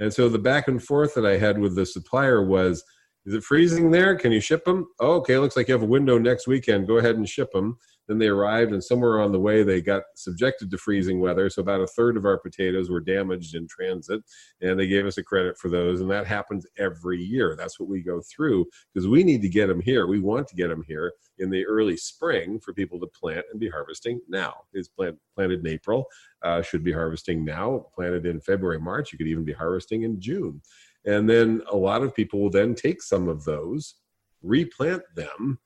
[0.00, 2.84] And so the back and forth that I had with the supplier was,
[3.26, 4.16] is it freezing there?
[4.16, 4.86] Can you ship them?
[5.00, 6.86] Oh, okay, looks like you have a window next weekend.
[6.86, 7.76] Go ahead and ship them.
[8.08, 11.50] Then they arrived, and somewhere on the way, they got subjected to freezing weather.
[11.50, 14.22] So about a third of our potatoes were damaged in transit,
[14.62, 16.00] and they gave us a credit for those.
[16.00, 17.54] And that happens every year.
[17.54, 20.06] That's what we go through because we need to get them here.
[20.06, 23.60] We want to get them here in the early spring for people to plant and
[23.60, 24.54] be harvesting now.
[24.72, 26.06] It's plant, planted in April
[26.42, 27.86] uh, should be harvesting now.
[27.94, 30.60] Planted in February, March, you could even be harvesting in June.
[31.04, 33.96] And then a lot of people will then take some of those,
[34.42, 35.58] replant them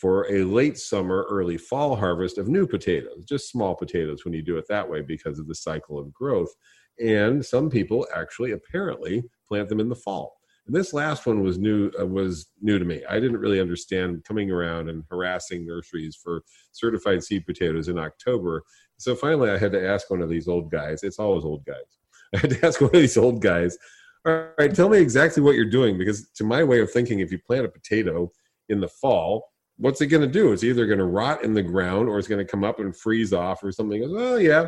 [0.00, 4.40] for a late summer, early fall harvest of new potatoes, just small potatoes when you
[4.40, 6.54] do it that way because of the cycle of growth.
[6.98, 10.36] and some people actually apparently plant them in the fall.
[10.66, 13.02] And this last one was new uh, was new to me.
[13.08, 18.62] I didn't really understand coming around and harassing nurseries for certified seed potatoes in October.
[18.98, 21.02] So finally, I had to ask one of these old guys.
[21.02, 21.98] It's always old guys.
[22.34, 23.76] I had to ask one of these old guys.
[24.26, 27.32] All right, tell me exactly what you're doing because to my way of thinking, if
[27.32, 28.30] you plant a potato
[28.68, 29.49] in the fall,
[29.80, 30.52] what's it going to do?
[30.52, 32.96] It's either going to rot in the ground or it's going to come up and
[32.96, 34.00] freeze off or something.
[34.00, 34.66] Goes, oh yeah,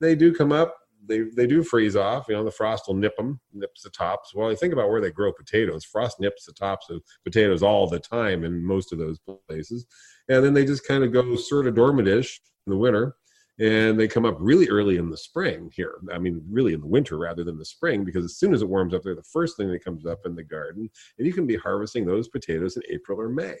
[0.00, 2.26] they do come up they they do freeze off.
[2.28, 4.34] You know, the frost will nip them, nips the tops.
[4.34, 5.84] Well, you think about where they grow potatoes.
[5.84, 9.86] Frost nips the tops of potatoes all the time in most of those places,
[10.28, 13.16] and then they just kind of go sort of dormantish in the winter,
[13.58, 15.96] and they come up really early in the spring here.
[16.12, 18.68] I mean, really in the winter rather than the spring, because as soon as it
[18.68, 21.46] warms up, they're the first thing that comes up in the garden, and you can
[21.46, 23.56] be harvesting those potatoes in April or May.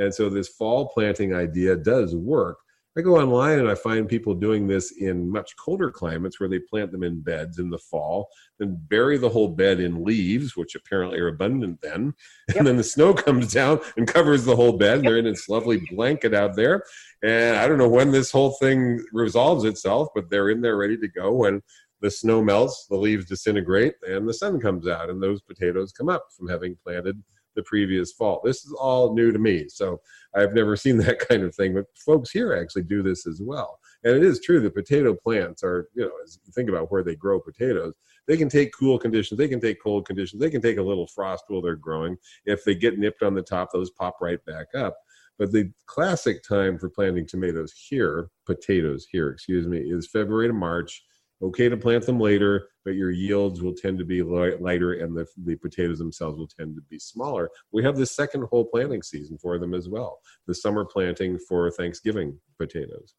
[0.00, 2.58] And so this fall planting idea does work
[2.98, 6.58] I go online and I find people doing this in much colder climates where they
[6.58, 10.74] plant them in beds in the fall, then bury the whole bed in leaves, which
[10.74, 12.12] apparently are abundant then.
[12.48, 12.56] Yep.
[12.58, 14.98] And then the snow comes down and covers the whole bed.
[14.98, 16.82] And they're in this lovely blanket out there.
[17.22, 20.96] And I don't know when this whole thing resolves itself, but they're in there ready
[20.96, 21.62] to go when
[22.00, 25.10] the snow melts, the leaves disintegrate, and the sun comes out.
[25.10, 27.22] And those potatoes come up from having planted
[27.56, 28.40] the previous fall.
[28.44, 29.66] This is all new to me.
[29.68, 30.00] So
[30.34, 33.78] I've never seen that kind of thing, but folks here actually do this as well.
[34.04, 37.02] And it is true that potato plants are, you know, as you think about where
[37.02, 37.94] they grow potatoes,
[38.26, 41.06] they can take cool conditions, they can take cold conditions, they can take a little
[41.06, 42.16] frost while they're growing.
[42.44, 44.96] If they get nipped on the top, those pop right back up.
[45.38, 50.52] But the classic time for planting tomatoes here, potatoes here, excuse me, is February to
[50.52, 51.02] March
[51.42, 55.26] okay to plant them later, but your yields will tend to be lighter and the,
[55.44, 57.50] the potatoes themselves will tend to be smaller.
[57.72, 61.70] We have the second whole planting season for them as well, the summer planting for
[61.70, 63.14] Thanksgiving potatoes.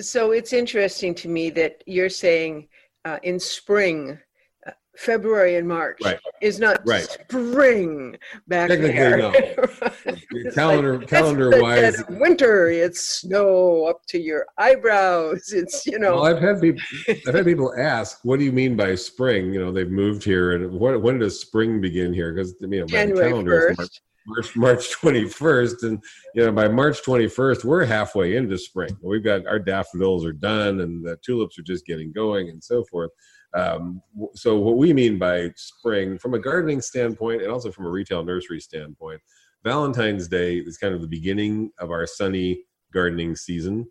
[0.00, 2.68] So it's interesting to me that you're saying
[3.04, 4.18] uh, in spring
[5.00, 6.18] February and March right.
[6.42, 7.04] is not right.
[7.04, 9.16] spring back Technically, there.
[9.16, 9.32] No.
[10.54, 12.68] calendar like, calendar wise, winter.
[12.68, 15.52] It's snow up to your eyebrows.
[15.54, 16.16] It's you know.
[16.16, 16.82] Well, I've had people
[17.26, 20.52] I've had people ask, "What do you mean by spring?" You know, they've moved here,
[20.52, 22.34] and what, when does spring begin here?
[22.34, 24.00] Because you know, January calendar 1st.
[24.26, 26.02] March, March 21st, and
[26.34, 28.96] you know by March 21st we're halfway into spring.
[29.02, 32.84] We've got our daffodils are done, and the tulips are just getting going, and so
[32.84, 33.10] forth.
[33.54, 34.00] Um,
[34.34, 38.24] so what we mean by spring, from a gardening standpoint, and also from a retail
[38.24, 39.20] nursery standpoint,
[39.64, 43.86] Valentine's Day is kind of the beginning of our sunny gardening season,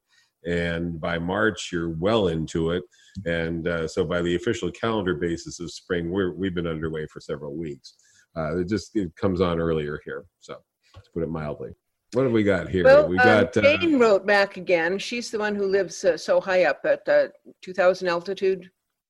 [0.45, 2.83] and by March you're well into it.
[3.25, 7.19] And uh, so, by the official calendar basis of spring, we're, we've been underway for
[7.19, 7.95] several weeks.
[8.35, 10.55] Uh, it just it comes on earlier here, so
[10.93, 11.71] to put it mildly.
[12.13, 12.83] What have we got here?
[12.83, 14.97] Well, we got um, Jane uh, wrote back again.
[14.97, 17.27] She's the one who lives uh, so high up at uh,
[17.61, 18.69] 2,000 altitude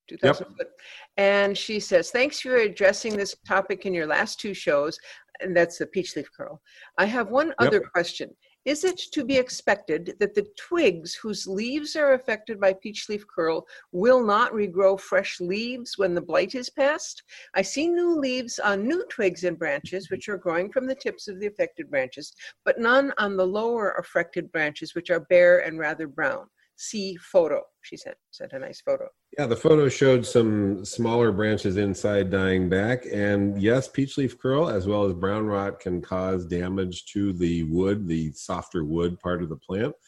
[0.09, 0.57] 2000 yep.
[0.57, 0.67] foot.
[1.17, 4.97] And she says, Thanks for addressing this topic in your last two shows.
[5.39, 6.61] And that's the peach leaf curl.
[6.97, 7.55] I have one yep.
[7.59, 8.35] other question.
[8.65, 13.25] Is it to be expected that the twigs whose leaves are affected by peach leaf
[13.25, 17.23] curl will not regrow fresh leaves when the blight is past?
[17.55, 21.29] I see new leaves on new twigs and branches which are growing from the tips
[21.29, 22.33] of the affected branches,
[22.65, 27.61] but none on the lower affected branches which are bare and rather brown see photo.
[27.81, 29.07] She sent sent a nice photo.
[29.37, 34.69] Yeah, the photo showed some smaller branches inside dying back, and yes, peach leaf curl
[34.69, 39.43] as well as brown rot can cause damage to the wood, the softer wood part
[39.43, 39.93] of the plant.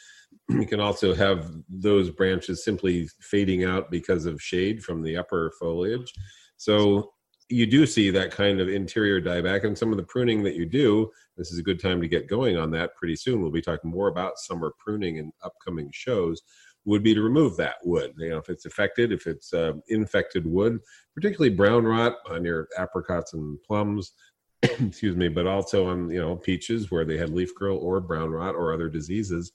[0.49, 5.53] You can also have those branches simply fading out because of shade from the upper
[5.59, 6.11] foliage.
[6.57, 7.11] So
[7.49, 10.65] you do see that kind of interior dieback and some of the pruning that you
[10.65, 11.09] do
[11.41, 13.89] this is a good time to get going on that pretty soon we'll be talking
[13.89, 16.43] more about summer pruning in upcoming shows
[16.85, 20.45] would be to remove that wood you know if it's affected if it's uh, infected
[20.45, 20.77] wood
[21.15, 24.11] particularly brown rot on your apricots and plums
[24.61, 28.29] excuse me but also on you know peaches where they had leaf curl or brown
[28.29, 29.51] rot or other diseases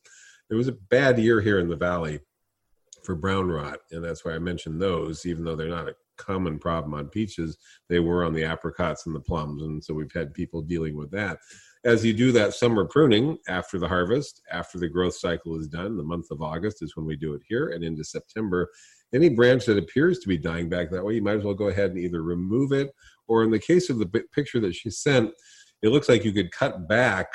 [0.50, 2.18] it was a bad year here in the valley
[3.04, 6.58] for brown rot and that's why i mentioned those even though they're not a common
[6.58, 7.56] problem on peaches.
[7.88, 11.10] They were on the apricots and the plums, and so we've had people dealing with
[11.12, 11.38] that.
[11.86, 15.96] As you do that summer pruning after the harvest, after the growth cycle is done,
[15.96, 18.68] the month of August is when we do it here, and into September,
[19.14, 21.68] any branch that appears to be dying back that way, you might as well go
[21.68, 22.90] ahead and either remove it,
[23.28, 25.30] or in the case of the picture that she sent,
[25.80, 27.28] it looks like you could cut back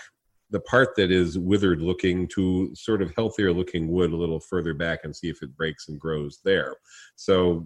[0.50, 4.74] the part that is withered looking to sort of healthier looking wood a little further
[4.74, 6.76] back and see if it breaks and grows there.
[7.16, 7.66] So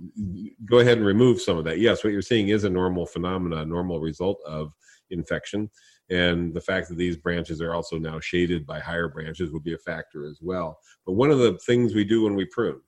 [0.66, 1.80] go ahead and remove some of that.
[1.80, 4.72] Yes, what you're seeing is a normal phenomena, a normal result of
[5.10, 5.68] infection.
[6.10, 9.74] And the fact that these branches are also now shaded by higher branches would be
[9.74, 10.80] a factor as well.
[11.06, 12.82] But one of the things we do when we prune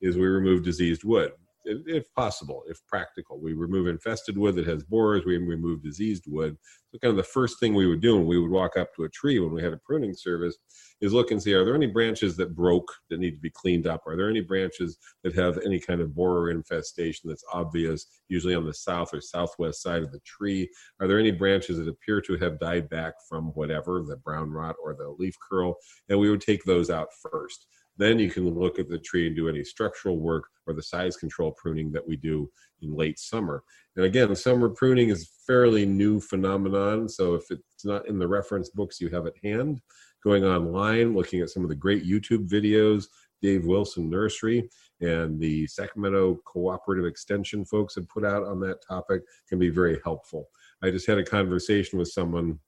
[0.00, 1.32] is we remove diseased wood.
[1.64, 3.40] If, possible, if practical.
[3.40, 5.24] We remove infested wood that has borers.
[5.24, 6.56] We remove diseased wood.
[6.92, 9.04] So kind of the first thing we would do when we would walk up to
[9.04, 10.56] a tree when we had a pruning service
[11.00, 13.86] is look and see are there any branches that broke that need to be cleaned
[13.86, 14.06] up?
[14.06, 18.64] Are there any branches that have any kind of borer infestation that's obvious, usually on
[18.64, 20.70] the south or southwest side of the tree?
[21.00, 24.76] Are there any branches that appear to have died back from whatever, the brown rot
[24.82, 25.76] or the leaf curl?
[26.08, 27.66] And we would take those out first.
[27.96, 31.16] Then you can look at the tree and do any structural work or the size
[31.16, 32.50] control pruning that we do
[32.82, 33.62] in late summer.
[33.96, 37.08] And again, summer pruning is a fairly new phenomenon.
[37.08, 39.80] So if it's not in the reference books you have at hand,
[40.22, 43.06] going online, looking at some of the great YouTube videos,
[43.42, 44.68] Dave Wilson Nursery
[45.00, 50.00] and the Sacramento Cooperative Extension folks have put out on that topic can be very
[50.02, 50.48] helpful.
[50.82, 52.58] I just had a conversation with someone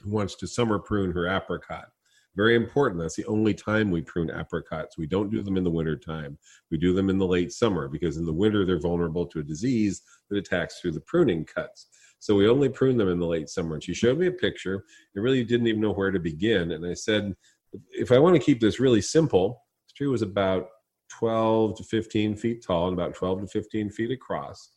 [0.00, 1.88] who wants to summer prune her apricot
[2.36, 3.00] very important.
[3.00, 4.98] That's the only time we prune apricots.
[4.98, 6.38] We don't do them in the winter time.
[6.70, 9.44] We do them in the late summer because in the winter they're vulnerable to a
[9.44, 11.86] disease that attacks through the pruning cuts.
[12.18, 13.74] So we only prune them in the late summer.
[13.74, 14.84] And she showed me a picture.
[15.16, 16.72] I really didn't even know where to begin.
[16.72, 17.34] And I said,
[17.90, 20.68] if I want to keep this really simple, this tree was about
[21.10, 24.70] 12 to 15 feet tall and about 12 to 15 feet across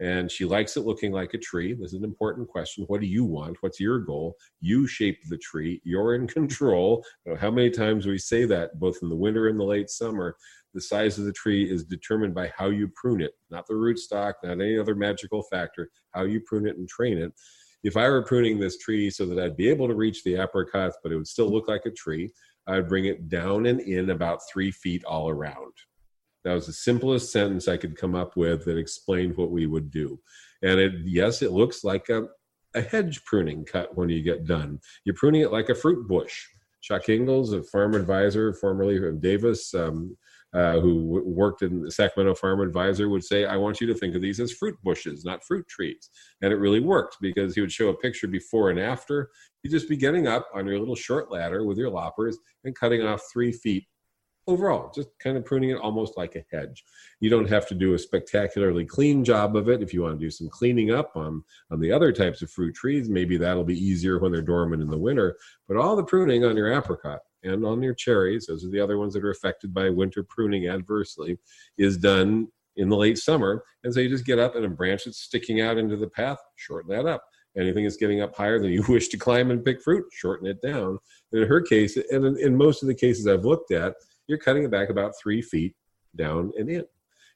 [0.00, 1.74] and she likes it looking like a tree.
[1.74, 2.84] This is an important question.
[2.88, 3.56] What do you want?
[3.60, 4.36] What's your goal?
[4.60, 5.80] You shape the tree.
[5.84, 7.04] You're in control.
[7.24, 9.90] You know, how many times we say that, both in the winter and the late
[9.90, 10.36] summer?
[10.74, 14.34] The size of the tree is determined by how you prune it, not the rootstock,
[14.42, 15.90] not any other magical factor.
[16.12, 17.32] How you prune it and train it.
[17.84, 20.96] If I were pruning this tree so that I'd be able to reach the apricots,
[21.02, 22.30] but it would still look like a tree,
[22.66, 25.72] I'd bring it down and in about three feet all around.
[26.44, 29.90] That was the simplest sentence I could come up with that explained what we would
[29.90, 30.18] do.
[30.62, 32.28] And it, yes, it looks like a,
[32.74, 34.80] a hedge pruning cut when you get done.
[35.04, 36.46] You're pruning it like a fruit bush.
[36.80, 40.16] Chuck Ingels, a farm advisor, formerly of Davis, um,
[40.54, 44.14] uh, who worked in the Sacramento Farm Advisor, would say, I want you to think
[44.14, 46.10] of these as fruit bushes, not fruit trees.
[46.42, 49.30] And it really worked because he would show a picture before and after.
[49.62, 53.00] You'd just be getting up on your little short ladder with your loppers and cutting
[53.00, 53.86] off three feet
[54.46, 56.84] overall, just kind of pruning it almost like a hedge.
[57.20, 59.82] You don't have to do a spectacularly clean job of it.
[59.82, 62.74] If you want to do some cleaning up on, on the other types of fruit
[62.74, 65.36] trees, maybe that'll be easier when they're dormant in the winter.
[65.68, 68.98] But all the pruning on your apricot and on your cherries, those are the other
[68.98, 71.38] ones that are affected by winter pruning adversely,
[71.78, 73.62] is done in the late summer.
[73.84, 76.38] And so you just get up and a branch that's sticking out into the path,
[76.56, 77.24] shorten that up.
[77.56, 80.62] Anything that's getting up higher than you wish to climb and pick fruit, shorten it
[80.62, 80.98] down.
[81.32, 83.94] And in her case, and in, in most of the cases I've looked at,
[84.26, 85.74] you're cutting it back about three feet
[86.16, 86.84] down and in.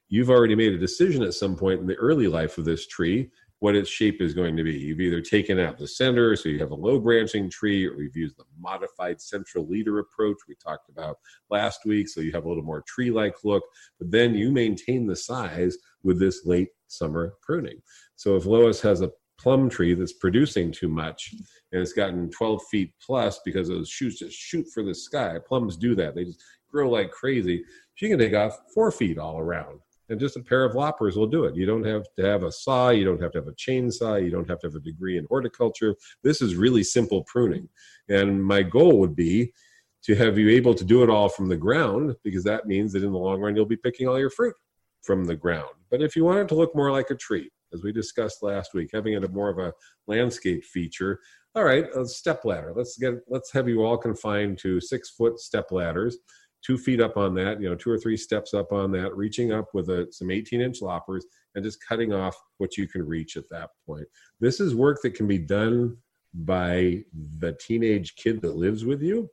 [0.09, 3.29] You've already made a decision at some point in the early life of this tree
[3.59, 4.77] what its shape is going to be.
[4.77, 8.15] You've either taken out the center, so you have a low branching tree, or you've
[8.15, 11.17] used the modified central leader approach we talked about
[11.49, 13.63] last week, so you have a little more tree like look,
[13.99, 17.81] but then you maintain the size with this late summer pruning.
[18.15, 21.31] So if Lois has a plum tree that's producing too much
[21.71, 25.77] and it's gotten 12 feet plus because those shoots just shoot for the sky, plums
[25.77, 26.15] do that.
[26.15, 27.63] They just grow like crazy,
[27.95, 29.79] she can take off four feet all around.
[30.09, 31.55] And just a pair of loppers will do it.
[31.55, 34.31] You don't have to have a saw, you don't have to have a chainsaw, you
[34.31, 35.95] don't have to have a degree in horticulture.
[36.23, 37.67] This is really simple pruning.
[38.07, 39.53] And my goal would be
[40.03, 43.03] to have you able to do it all from the ground because that means that
[43.03, 44.55] in the long run you'll be picking all your fruit
[45.01, 45.75] from the ground.
[45.91, 48.73] But if you want it to look more like a tree, as we discussed last
[48.73, 49.73] week, having it a more of a
[50.07, 51.19] landscape feature.
[51.55, 52.73] All right, a step ladder.
[52.75, 56.17] Let's get let's have you all confined to six foot step ladders
[56.63, 59.51] two feet up on that, you know, two or three steps up on that, reaching
[59.51, 63.37] up with a, some 18 inch loppers and just cutting off what you can reach
[63.37, 64.05] at that point.
[64.39, 65.97] This is work that can be done
[66.33, 67.03] by
[67.39, 69.29] the teenage kid that lives with you,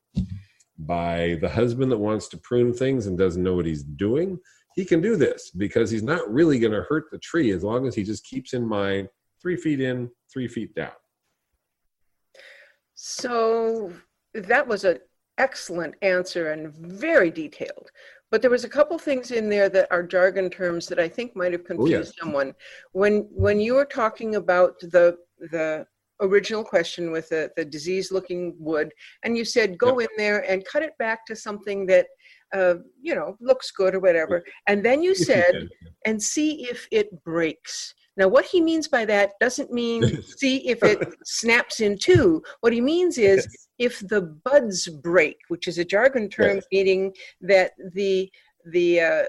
[0.79, 4.39] by the husband that wants to prune things and doesn't know what he's doing.
[4.75, 7.87] He can do this because he's not really going to hurt the tree as long
[7.87, 9.09] as he just keeps in mind
[9.41, 10.93] three feet in, three feet down.
[12.95, 13.93] So
[14.33, 15.01] that was a
[15.39, 17.91] excellent answer and very detailed.
[18.31, 21.37] But there was a couple things in there that are jargon terms that I think
[21.37, 22.13] might have confused oh, yes.
[22.21, 22.55] someone.
[22.93, 25.17] When when you were talking about the
[25.53, 25.87] the
[26.21, 28.93] original question with the, the disease looking wood
[29.25, 30.09] and you said go yep.
[30.09, 32.07] in there and cut it back to something that
[32.55, 35.69] uh, you know looks good or whatever and then you said
[36.07, 40.83] and see if it breaks now, what he means by that doesn't mean see if
[40.83, 42.43] it snaps in two.
[42.61, 43.47] What he means is
[43.79, 46.67] if the buds break, which is a jargon term yes.
[46.71, 48.31] meaning that the
[48.67, 49.23] the uh,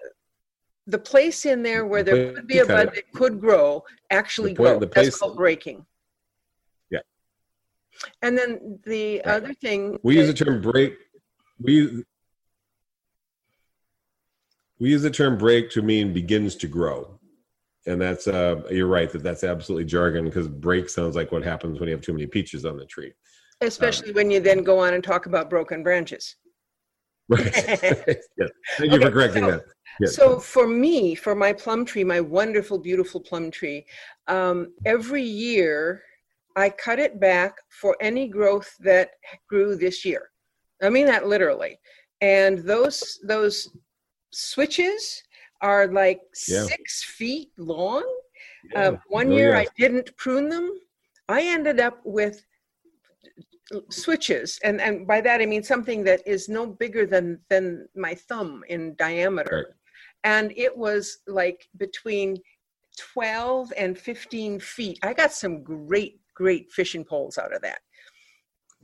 [0.88, 4.58] the place in there where there could be a bud that could grow actually the
[4.58, 4.80] grow.
[4.80, 5.84] The place, That's called breaking.
[6.92, 7.00] Yeah.
[8.22, 9.36] And then the right.
[9.36, 10.96] other thing we use the term break.
[11.60, 12.04] We
[14.78, 17.14] we use the term break to mean begins to grow
[17.86, 21.80] and that's uh, you're right that that's absolutely jargon because break sounds like what happens
[21.80, 23.14] when you have too many peaches on the tree.
[23.62, 26.36] Especially when you then go on and talk about broken branches.
[27.28, 27.42] Right.
[27.56, 28.50] yes.
[28.78, 29.64] Thank you Okay, for correcting so- that.
[30.00, 30.16] Yes.
[30.16, 33.86] So for me, for my plum tree, my wonderful, beautiful plum tree,
[34.28, 36.04] um, every year
[36.58, 39.12] I cut it back for any growth that
[39.50, 40.30] grew this year.
[40.84, 41.80] I mean that literally.
[42.22, 43.70] And those those
[44.32, 45.24] switches
[45.62, 46.66] are like Yeah.
[46.66, 48.06] six feet long.
[48.72, 48.89] Yeah.
[48.89, 49.68] Uh, one Oh, year yes.
[49.68, 50.72] I didn't prune them.
[51.30, 52.43] I ended up with
[53.89, 58.14] switches, and and by that I mean something that is no bigger than than my
[58.14, 59.76] thumb in diameter, Right.
[60.24, 62.38] and it was like between
[62.97, 64.99] twelve and fifteen feet.
[65.01, 67.80] I got some great great fishing poles out of that.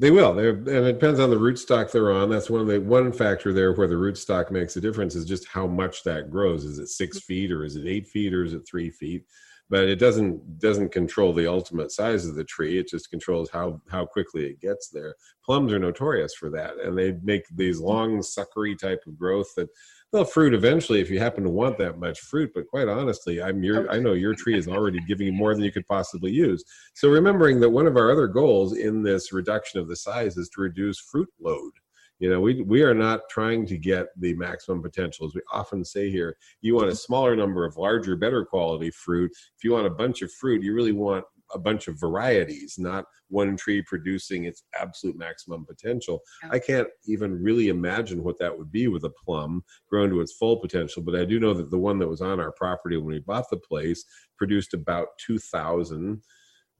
[0.01, 0.33] They will.
[0.33, 2.27] They're, and it depends on the rootstock they're on.
[2.27, 5.47] That's one of the one factor there where the rootstock makes a difference is just
[5.47, 6.65] how much that grows.
[6.65, 7.25] Is it six mm-hmm.
[7.25, 9.25] feet or is it eight feet or is it three feet?
[9.69, 12.79] But it doesn't doesn't control the ultimate size of the tree.
[12.79, 15.13] It just controls how how quickly it gets there.
[15.45, 19.69] Plums are notorious for that, and they make these long suckery type of growth that
[20.11, 22.51] they'll fruit eventually if you happen to want that much fruit.
[22.53, 25.63] But quite honestly, I'm your I know your tree is already giving you more than
[25.63, 26.63] you could possibly use.
[26.95, 30.49] So remembering that one of our other goals in this reduction of the size is
[30.49, 31.71] to reduce fruit load.
[32.19, 35.25] You know, we we are not trying to get the maximum potential.
[35.25, 39.31] As we often say here, you want a smaller number of larger, better quality fruit.
[39.57, 43.05] If you want a bunch of fruit, you really want a bunch of varieties, not
[43.29, 46.19] one tree producing its absolute maximum potential.
[46.49, 50.33] I can't even really imagine what that would be with a plum grown to its
[50.33, 53.07] full potential, but I do know that the one that was on our property when
[53.07, 54.03] we bought the place
[54.37, 56.21] produced about 2,000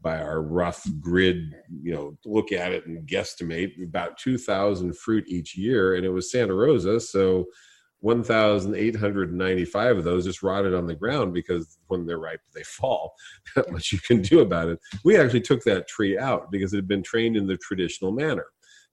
[0.01, 5.55] by our rough grid, you know, look at it and guesstimate about 2,000 fruit each
[5.55, 5.95] year.
[5.95, 6.99] And it was Santa Rosa.
[6.99, 7.45] So
[8.01, 13.13] 1,895 of those just rotted on the ground because when they're ripe, they fall.
[13.55, 14.79] Not much you can do about it.
[15.03, 18.47] We actually took that tree out because it had been trained in the traditional manner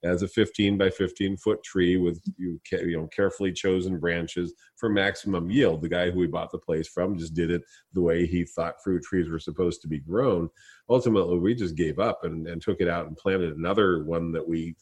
[0.04, 4.88] as a 15 by 15 foot tree with you, you know carefully chosen branches for
[4.88, 5.82] maximum yield.
[5.82, 8.82] The guy who we bought the place from just did it the way he thought
[8.82, 10.48] fruit trees were supposed to be grown.
[10.88, 14.46] Ultimately, we just gave up and, and took it out and planted another one that
[14.46, 14.76] we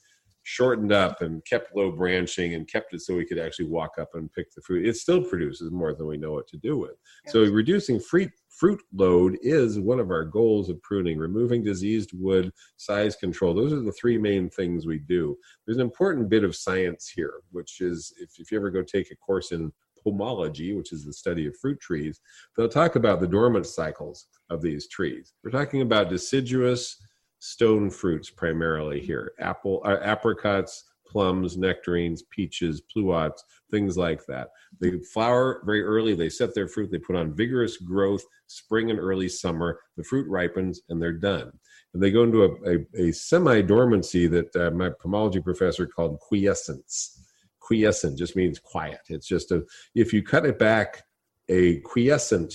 [0.46, 4.10] shortened up and kept low branching and kept it so we could actually walk up
[4.14, 4.86] and pick the fruit.
[4.86, 6.92] It still produces more than we know what to do with.
[7.26, 11.18] So reducing fruit fruit load is one of our goals of pruning.
[11.18, 13.54] Removing diseased wood, size control.
[13.54, 15.36] Those are the three main things we do.
[15.66, 19.10] There's an important bit of science here, which is if, if you ever go take
[19.10, 19.72] a course in
[20.06, 22.20] pomology, which is the study of fruit trees,
[22.56, 25.32] they'll talk about the dormant cycles of these trees.
[25.42, 26.96] We're talking about deciduous
[27.38, 29.32] stone fruits primarily here.
[29.38, 34.48] Apple uh, apricots plums nectarines peaches pluots things like that.
[34.80, 38.98] They flower very early they set their fruit they put on vigorous growth spring and
[38.98, 41.52] early summer the fruit ripens and they're done.
[41.94, 47.22] And they go into a, a, a semi-dormancy that uh, my pomology professor called quiescence.
[47.60, 49.00] Quiescent just means quiet.
[49.08, 49.64] It's just a
[49.94, 51.04] if you cut it back
[51.48, 52.54] a quiescent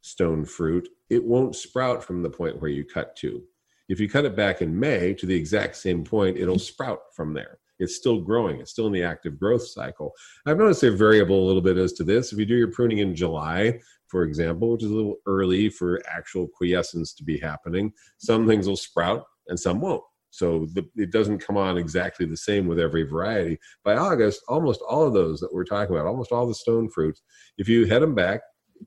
[0.00, 3.42] stone fruit it won't sprout from the point where you cut to
[3.88, 7.32] if you cut it back in May to the exact same point, it'll sprout from
[7.32, 7.58] there.
[7.78, 8.60] It's still growing.
[8.60, 10.12] It's still in the active growth cycle.
[10.46, 12.32] I've noticed they're variable a little bit as to this.
[12.32, 16.00] If you do your pruning in July, for example, which is a little early for
[16.08, 20.02] actual quiescence to be happening, some things will sprout and some won't.
[20.30, 23.58] So the, it doesn't come on exactly the same with every variety.
[23.84, 27.22] By August, almost all of those that we're talking about, almost all the stone fruits,
[27.56, 28.40] if you head them back,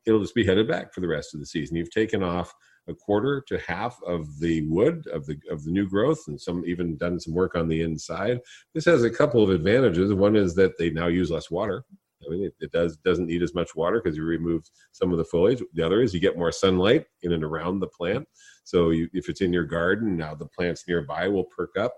[0.05, 1.77] it'll just be headed back for the rest of the season.
[1.77, 2.53] You've taken off
[2.87, 6.63] a quarter to half of the wood of the of the new growth and some
[6.65, 8.39] even done some work on the inside.
[8.73, 10.13] This has a couple of advantages.
[10.13, 11.83] One is that they now use less water.
[12.25, 15.17] I mean it, it does doesn't need as much water because you remove some of
[15.17, 15.61] the foliage.
[15.73, 18.27] The other is you get more sunlight in and around the plant.
[18.63, 21.93] So you, if it's in your garden now the plants nearby will perk up.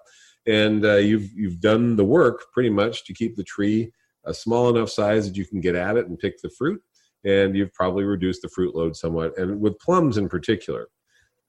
[0.46, 3.92] And uh, you've you've done the work pretty much to keep the tree
[4.26, 6.82] a small enough size that you can get at it and pick the fruit
[7.24, 9.38] and you've probably reduced the fruit load somewhat.
[9.38, 10.88] And with plums in particular,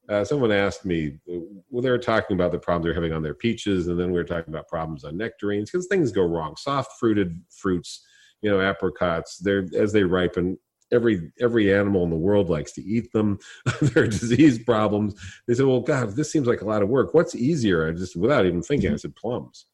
[0.09, 3.35] uh, someone asked me, well, they were talking about the problems they're having on their
[3.35, 6.55] peaches, and then we were talking about problems on nectarines because things go wrong.
[6.57, 8.05] Soft fruited fruits,
[8.43, 10.59] you know, apricots, they're as they ripen.
[10.93, 13.39] Every every animal in the world likes to eat them.
[13.81, 15.14] there are disease problems.
[15.49, 17.14] They said, "Well, God, this seems like a lot of work.
[17.14, 19.66] What's easier?" I just, without even thinking, I said, "Plums."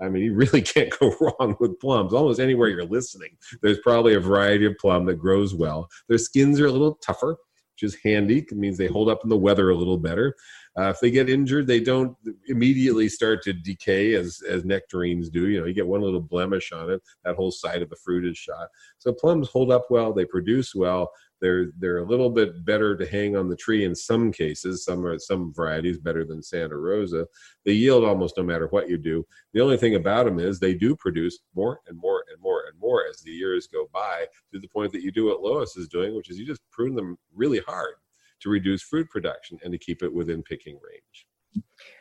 [0.00, 2.12] I mean, you really can't go wrong with plums.
[2.12, 5.88] Almost anywhere you're listening, there's probably a variety of plum that grows well.
[6.08, 7.36] Their skins are a little tougher,
[7.74, 8.38] which is handy.
[8.38, 10.34] It means they hold up in the weather a little better.
[10.78, 12.14] Uh, if they get injured, they don't
[12.48, 15.48] immediately start to decay as as nectarines do.
[15.48, 18.26] You know, you get one little blemish on it, that whole side of the fruit
[18.26, 18.68] is shot.
[18.98, 20.12] So plums hold up well.
[20.12, 21.10] They produce well.
[21.40, 24.84] They're they're a little bit better to hang on the tree in some cases.
[24.84, 27.26] Some are some varieties better than Santa Rosa.
[27.64, 29.26] They yield almost no matter what you do.
[29.52, 32.78] The only thing about them is they do produce more and more and more and
[32.80, 35.88] more as the years go by, to the point that you do what Lois is
[35.88, 37.94] doing, which is you just prune them really hard
[38.40, 41.26] to reduce fruit production and to keep it within picking range.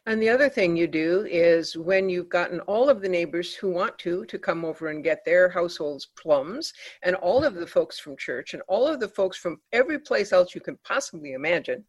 [0.06, 3.72] And the other thing you do is when you've gotten all of the neighbors who
[3.72, 8.00] want to to come over and get their households plums, and all of the folks
[8.00, 11.84] from church, and all of the folks from every place else you can possibly imagine,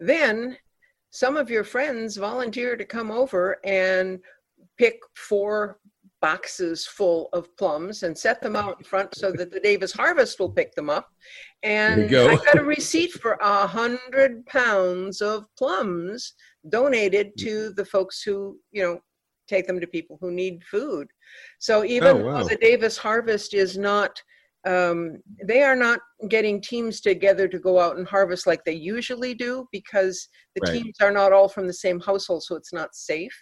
[0.00, 0.56] then
[1.10, 4.20] some of your friends volunteer to come over and
[4.76, 5.78] pick four
[6.20, 10.38] boxes full of plums and set them out in front so that the Davis Harvest
[10.38, 11.10] will pick them up.
[11.62, 12.14] And.
[12.14, 16.32] I got a receipt for a hundred pounds of plums
[16.68, 19.00] donated to the folks who, you know,
[19.48, 21.08] take them to people who need food.
[21.58, 22.38] So even Oh, wow.
[22.42, 24.20] though the Davis Harvest is not
[24.66, 29.32] um, they are not getting teams together to go out and harvest like they usually
[29.32, 30.74] do because the Right.
[30.74, 33.34] teams are not all from the same household, so it's not safe.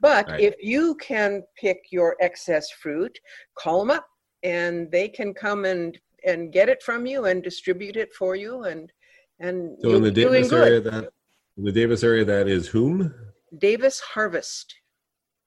[0.00, 0.40] But Right.
[0.40, 3.18] if you can pick your excess fruit,
[3.58, 4.06] call them up
[4.42, 8.64] and they can come and and get it from you and distribute it for you
[8.64, 8.92] and
[9.40, 11.10] and So in the Davis area, that
[11.56, 13.14] in the Davis area, that is whom
[13.58, 14.74] Davis Harvest.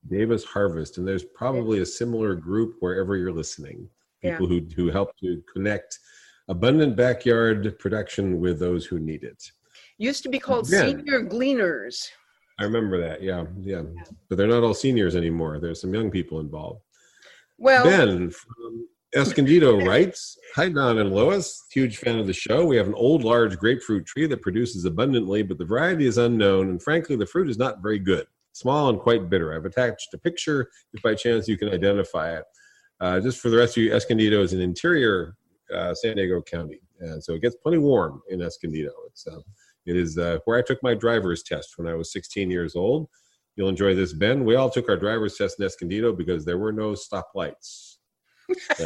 [0.09, 3.89] Davis Harvest, and there's probably a similar group wherever you're listening.
[4.21, 4.31] Yeah.
[4.31, 5.97] People who who help to connect
[6.47, 9.43] abundant backyard production with those who need it.
[9.97, 10.81] Used to be called Yeah.
[10.85, 12.07] Senior Gleaners.
[12.59, 13.21] I remember that.
[13.21, 13.83] Yeah, yeah.
[14.29, 15.59] But they're not all seniors anymore.
[15.59, 16.81] There's some young people involved.
[17.57, 21.65] Well, Ben from Escondido writes, Hi, Don and Lois.
[21.71, 22.65] Huge fan of the show.
[22.65, 26.69] We have an old, large grapefruit tree that produces abundantly, but the variety is unknown,
[26.69, 28.27] and frankly, the fruit is not very good.
[28.51, 29.53] Small and quite bitter.
[29.53, 32.43] I've attached a picture if by chance you can identify it.
[32.99, 35.35] Uh, just for the rest of you, Escondido is in interior
[35.73, 38.91] uh, San Diego County, and so it gets plenty warm in Escondido.
[39.07, 39.39] It's uh,
[39.85, 43.07] it is uh, where I took my driver's test when I was 16 years old.
[43.55, 44.43] You'll enjoy this, Ben.
[44.43, 47.96] We all took our driver's test in Escondido because there were no stoplights.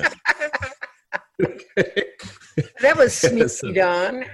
[2.82, 3.62] that was sneaky, Yes.
[3.74, 4.26] Don.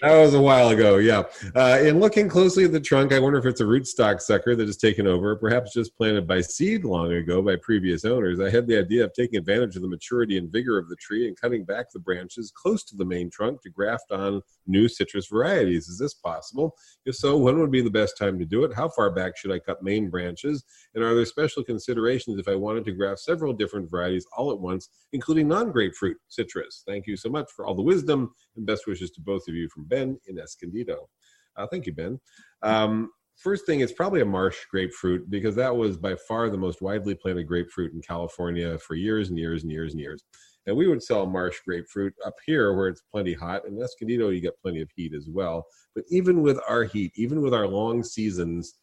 [0.00, 1.24] That was a while ago, yeah.
[1.54, 4.66] Uh, in looking closely at the trunk, I wonder if it's a rootstock sucker that
[4.66, 8.40] has taken over, perhaps just planted by seed long ago by previous owners.
[8.40, 11.28] I had the idea of taking advantage of the maturity and vigor of the tree
[11.28, 15.28] and cutting back the branches close to the main trunk to graft on new citrus
[15.28, 15.88] varieties.
[15.88, 16.74] Is this possible?
[17.04, 18.74] If so, when would be the best time to do it?
[18.74, 20.64] How far back should I cut main branches?
[20.94, 24.58] And are there special considerations if I wanted to graft several different varieties all at
[24.58, 26.82] once, including non grapefruit citrus?
[26.86, 29.68] Thank you so much for all the wisdom and best wishes to both of you
[29.68, 31.08] from Ben in Escondido.
[31.56, 32.20] Uh, thank you, Ben.
[32.62, 36.82] Um, first thing, it's probably a marsh grapefruit because that was by far the most
[36.82, 40.24] widely planted grapefruit in California for years and years and years and years.
[40.66, 43.66] And we would sell marsh grapefruit up here where it's plenty hot.
[43.66, 45.66] In Escondido, you get plenty of heat as well.
[45.94, 48.74] But even with our heat, even with our long seasons,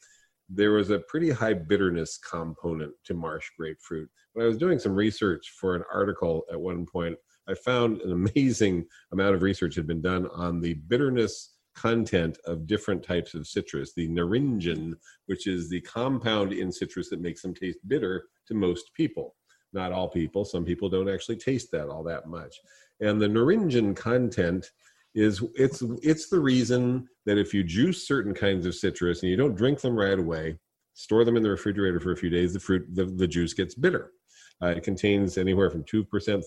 [0.47, 4.09] there was a pretty high bitterness component to marsh grapefruit.
[4.33, 7.17] When I was doing some research for an article at one point,
[7.51, 12.67] I found an amazing amount of research had been done on the bitterness content of
[12.67, 13.93] different types of citrus.
[13.93, 14.93] The naringin,
[15.25, 19.35] which is the compound in citrus that makes them taste bitter to most people.
[19.73, 20.43] Not all people.
[20.43, 22.55] Some people don't actually taste that all that much.
[22.99, 24.71] And the naringin content
[25.13, 29.37] is it's it's the reason that if you juice certain kinds of citrus and you
[29.37, 30.57] don't drink them right away,
[30.93, 33.75] store them in the refrigerator for a few days, the fruit the, the juice gets
[33.75, 34.11] bitter.
[34.61, 36.43] Uh, it contains anywhere from 2%, 3%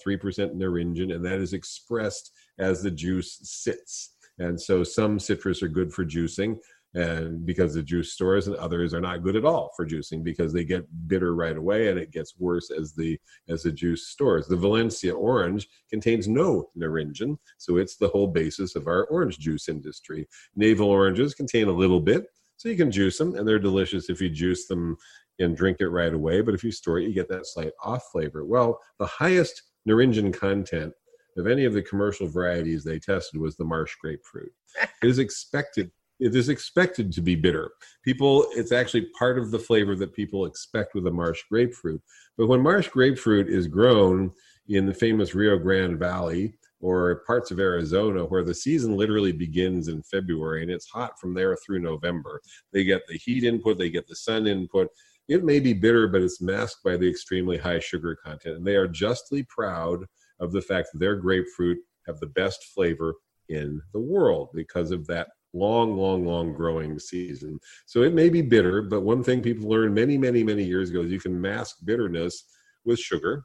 [0.55, 4.15] naringin, and that is expressed as the juice sits.
[4.39, 6.59] And so some citrus are good for juicing
[6.95, 10.53] and because the juice stores and others are not good at all for juicing because
[10.53, 14.47] they get bitter right away and it gets worse as the as the juice stores
[14.47, 19.69] the valencia orange contains no naringin so it's the whole basis of our orange juice
[19.69, 24.09] industry navel oranges contain a little bit so you can juice them and they're delicious
[24.09, 24.97] if you juice them
[25.39, 28.05] and drink it right away but if you store it you get that slight off
[28.13, 30.93] flavor well the highest naringin content
[31.37, 35.91] of any of the commercial varieties they tested was the marsh grapefruit it is expected
[36.21, 37.73] it is expected to be bitter.
[38.05, 42.01] People, it's actually part of the flavor that people expect with a marsh grapefruit.
[42.39, 44.31] But when marsh grapefruit is grown
[44.69, 49.89] in the famous Rio Grande Valley or parts of Arizona, where the season literally begins
[49.89, 52.41] in February and it's hot from there through November,
[52.73, 54.89] they get the heat input, they get the sun input.
[55.29, 58.57] It may be bitter, but it's masked by the extremely high sugar content.
[58.57, 60.05] And they are justly proud
[60.41, 63.15] of the fact that their grapefruit have the best flavor
[63.49, 67.59] in the world because of that long, long, long growing season.
[67.87, 71.03] So it may be bitter, but one thing people learned many, many, many years ago
[71.03, 72.45] is you can mask bitterness
[72.85, 73.45] with sugar,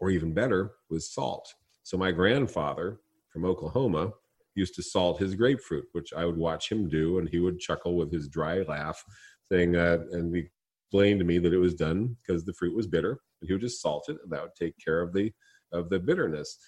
[0.00, 1.52] or even better, with salt.
[1.82, 3.00] So my grandfather
[3.32, 4.12] from Oklahoma
[4.54, 7.94] used to salt his grapefruit, which I would watch him do, and he would chuckle
[7.96, 9.04] with his dry laugh,
[9.52, 10.48] saying, uh, and he
[10.86, 13.60] explained to me that it was done because the fruit was bitter, and he would
[13.60, 15.32] just salt it, and that would take care of the
[15.72, 16.58] of the bitterness.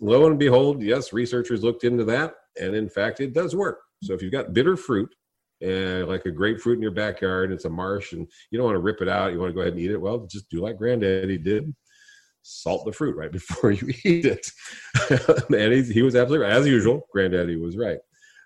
[0.00, 3.78] Lo and behold, yes, researchers looked into that, and in fact, it does work.
[4.02, 5.08] So if you've got bitter fruit,
[5.64, 8.80] uh, like a grapefruit in your backyard, it's a marsh, and you don't want to
[8.80, 10.00] rip it out, you want to go ahead and eat it.
[10.00, 11.74] Well, just do like Granddaddy did
[12.42, 14.50] salt the fruit right before you eat it.
[15.52, 16.56] and he, he was absolutely right.
[16.56, 17.98] As usual, Granddaddy was right.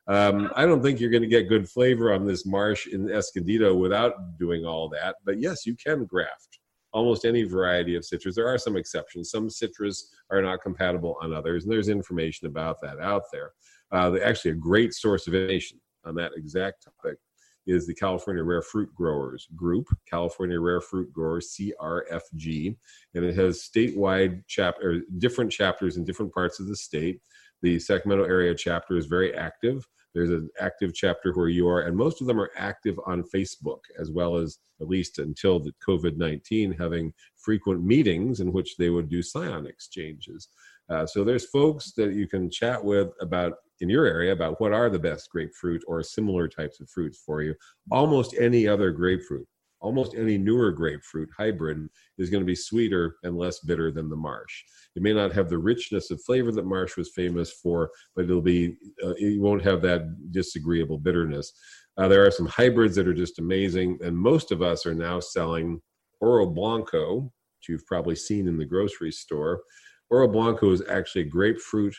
[0.09, 3.75] Um, I don't think you're going to get good flavor on this marsh in Escondido
[3.75, 5.17] without doing all that.
[5.25, 6.59] But yes, you can graft
[6.93, 8.35] almost any variety of citrus.
[8.35, 9.31] There are some exceptions.
[9.31, 13.53] Some citrus are not compatible on others, and there's information about that out there.
[13.93, 17.19] Uh, actually, a great source of information on that exact topic
[17.67, 22.77] is the California Rare Fruit Growers Group, California Rare Fruit Growers CRFG,
[23.15, 27.21] and it has statewide chapter, different chapters in different parts of the state.
[27.63, 29.87] The Sacramento area chapter is very active.
[30.15, 33.81] There's an active chapter where you are, and most of them are active on Facebook,
[33.99, 38.91] as well as at least until the COVID 19, having frequent meetings in which they
[38.91, 40.49] would do scion exchanges.
[40.91, 44.73] Uh, so there's folks that you can chat with about in your area about what
[44.73, 47.55] are the best grapefruit or similar types of fruits for you.
[47.91, 49.47] Almost any other grapefruit,
[49.83, 54.16] almost any newer grapefruit hybrid is going to be sweeter and less bitter than the
[54.16, 54.62] marsh.
[54.95, 58.41] It may not have the richness of flavor that marsh was famous for, but it'll
[58.41, 61.53] be uh, it won't have that disagreeable bitterness.
[61.99, 65.20] Uh, there are some hybrids that are just amazing, and most of us are now
[65.20, 65.80] selling
[66.20, 69.62] Oro Blanco, which you've probably seen in the grocery store.
[70.11, 71.95] Oro Blanco is actually a grapefruit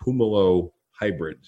[0.00, 1.38] pumelo hybrid.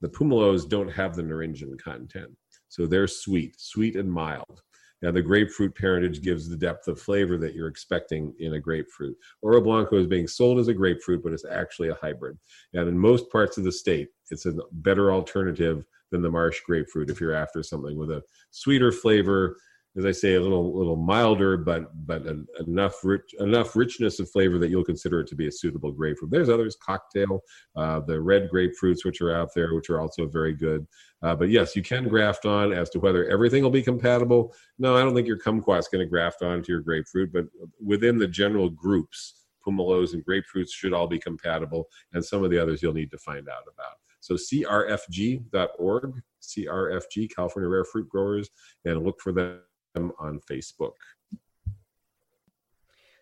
[0.00, 2.36] The pumelos don't have the naringin content,
[2.68, 4.62] so they're sweet, sweet and mild.
[5.04, 9.14] Now, the grapefruit parentage gives the depth of flavor that you're expecting in a grapefruit.
[9.42, 12.38] Oro Blanco is being sold as a grapefruit, but it's actually a hybrid.
[12.72, 17.10] And in most parts of the state, it's a better alternative than the marsh grapefruit
[17.10, 19.58] if you're after something with a sweeter flavor
[19.96, 22.22] as I say, a little little milder, but but
[22.66, 26.32] enough rich, enough richness of flavor that you'll consider it to be a suitable grapefruit.
[26.32, 27.40] There's others, cocktail,
[27.76, 30.86] uh, the red grapefruits, which are out there, which are also very good.
[31.24, 32.72] Uh, but yes, you can graft on.
[32.72, 36.10] As to whether everything will be compatible, no, I don't think your kumquat's going to
[36.10, 37.32] graft on to your grapefruit.
[37.32, 37.46] But
[37.82, 42.58] within the general groups, pumelos and grapefruits should all be compatible, and some of the
[42.58, 43.94] others you'll need to find out about.
[44.20, 48.50] So crfg.org, CRFG, California Rare Fruit Growers,
[48.84, 49.62] and look for them
[49.96, 50.92] on Facebook.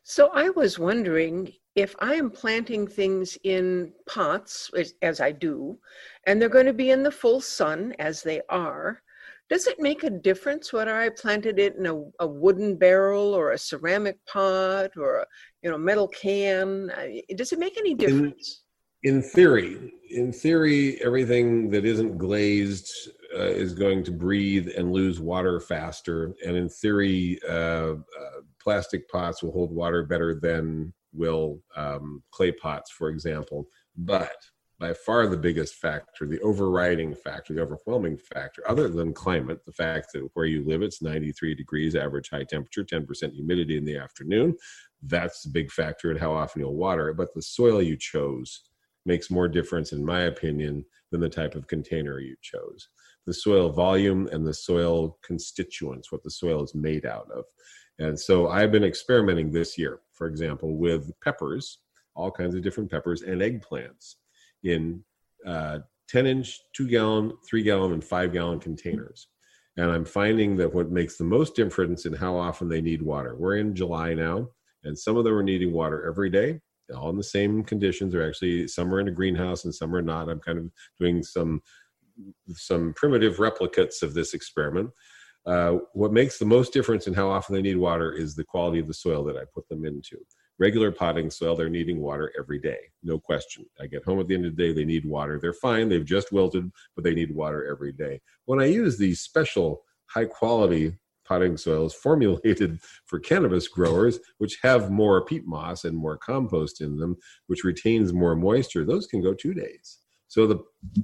[0.03, 5.78] So I was wondering if I am planting things in pots, as I do,
[6.26, 9.03] and they're going to be in the full sun as they are,
[9.48, 13.50] does it make a difference whether I planted it in a, a wooden barrel or
[13.50, 15.26] a ceramic pot or a
[15.62, 16.90] you know metal can?
[17.36, 18.62] Does it make any difference?
[19.03, 22.90] In, in theory, in theory, everything that isn't glazed
[23.34, 26.34] uh, is going to breathe and lose water faster.
[26.46, 27.53] And in theory, uh,
[27.92, 27.96] uh,
[28.63, 33.67] plastic pots will hold water better than will um, clay pots, for example.
[33.97, 34.37] But
[34.79, 39.73] by far the biggest factor, the overriding factor, the overwhelming factor, other than climate, the
[39.73, 43.97] fact that where you live it's 93 degrees average high temperature, 10% humidity in the
[43.97, 44.57] afternoon.
[45.03, 47.17] That's the big factor in how often you'll water it.
[47.17, 48.63] But the soil you chose
[49.05, 52.89] makes more difference, in my opinion, than the type of container you chose
[53.27, 57.45] the soil volume and the soil constituents, what the soil is made out of.
[57.99, 61.78] And so I've been experimenting this year, for example, with peppers,
[62.14, 64.16] all kinds of different peppers, and eggplants
[64.64, 65.03] in
[65.47, 69.28] uh, 10 inch, 2 gallon, 3 gallon, and 5 gallon containers.
[69.76, 73.34] And I'm finding that what makes the most difference in how often they need water.
[73.36, 74.49] We're in July now,
[74.84, 76.61] and some of them are needing water every day,
[76.95, 78.12] all in the same conditions.
[78.12, 80.28] They're actually, some are in a greenhouse and some are not.
[80.28, 80.70] I'm kind of
[81.01, 81.62] doing some
[82.55, 84.90] some primitive replicates of this experiment.
[85.45, 88.78] Uh, what makes the most difference in how often they need water is the quality
[88.78, 90.18] of the soil that I put them into.
[90.59, 93.66] Regular potting soil, they're needing water every day, no question.
[93.80, 95.40] I get home at the end of the day, they need water.
[95.40, 98.20] They're fine, they've just wilted, but they need water every day.
[98.45, 104.90] When I use these special high quality potting soils formulated for cannabis growers, which have
[104.90, 107.16] more peat moss and more compost in them,
[107.47, 109.99] which retains more moisture, those can go two days.
[110.28, 110.61] So the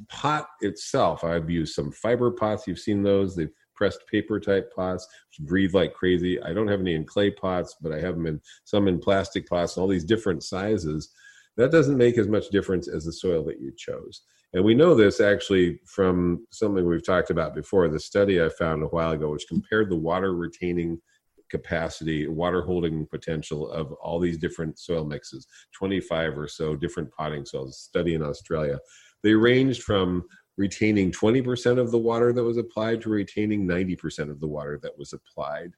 [0.09, 2.67] pot itself, I've used some fiber pots.
[2.67, 3.37] You've seen those.
[3.37, 6.43] They've pressed paper type pots, which breathe like crazy.
[6.43, 9.49] I don't have any in clay pots, but I have them in some in plastic
[9.49, 11.11] pots and all these different sizes.
[11.57, 14.23] That doesn't make as much difference as the soil that you chose.
[14.53, 17.89] And we know this actually from something we've talked about before.
[17.89, 21.01] The study I found a while ago, which compared the water retaining
[21.49, 27.45] capacity, water holding potential of all these different soil mixes, 25 or so different potting
[27.45, 28.79] soils, study in Australia
[29.23, 30.25] They ranged from
[30.59, 34.99] retaining 20% of the water that was applied to retaining 90% of the water that
[34.99, 35.71] was applied.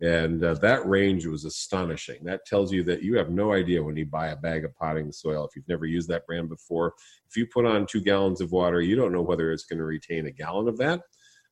[0.00, 2.24] And uh, that range was astonishing.
[2.24, 5.12] That tells you that you have no idea when you buy a bag of potting
[5.12, 6.94] soil, if you've never used that brand before,
[7.28, 9.84] if you put on two gallons of water, you don't know whether it's going to
[9.84, 11.02] retain a gallon of that,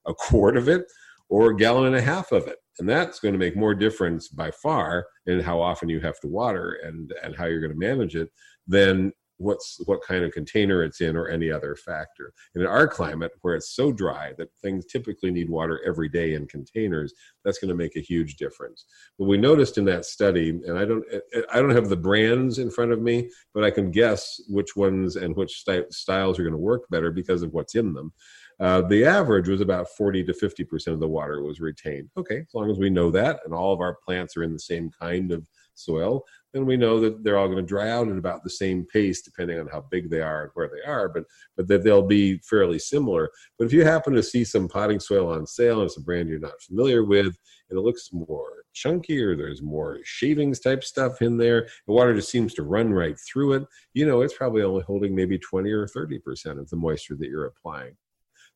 [0.07, 0.85] a quart of it,
[1.29, 2.57] or a gallon and a half of it.
[2.81, 6.27] And that's going to make more difference by far in how often you have to
[6.27, 8.31] water and, and how you're going to manage it
[8.67, 12.33] than what's what kind of container it's in or any other factor.
[12.55, 16.35] And in our climate, where it's so dry that things typically need water every day
[16.35, 17.15] in containers,
[17.45, 18.85] that's going to make a huge difference.
[19.19, 21.05] But we noticed in that study, and I don't
[21.53, 25.17] I don't have the brands in front of me, but I can guess which ones
[25.17, 28.13] and which styles are going to work better because of what's in them.
[28.61, 32.11] Uh, the average was about 40 to 50 percent of the water was retained.
[32.17, 34.59] Okay, as long as we know that, and all of our plants are in the
[34.59, 38.17] same kind of soil, then we know that they're all going to dry out at
[38.17, 41.25] about the same pace, depending on how big they are and where they are, but
[41.57, 43.31] but that they'll be fairly similar.
[43.59, 46.29] But if you happen to see some potting soil on sale and it's a brand
[46.29, 47.37] you're not familiar with,
[47.69, 52.31] and it looks more chunkier, there's more shavings type stuff in there, the water just
[52.31, 55.87] seems to run right through it, you know it's probably only holding maybe 20 or
[55.87, 57.97] 30 percent of the moisture that you're applying.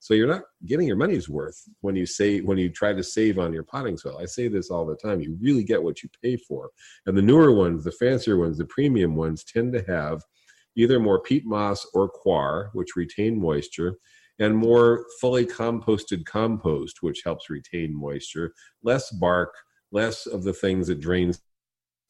[0.05, 3.39] So you're not getting your money's worth when you say when you try to save
[3.39, 4.19] on your potting soil.
[4.21, 5.23] I say this all the time.
[5.23, 6.69] You really get what you pay for.
[7.07, 10.21] And the newer ones, the fancier ones, the premium ones tend to have
[10.77, 13.95] either more peat moss or coir, which retain moisture,
[14.39, 18.53] and more fully composted compost, which helps retain moisture,
[18.83, 19.55] less bark,
[19.91, 21.41] less of the things that drains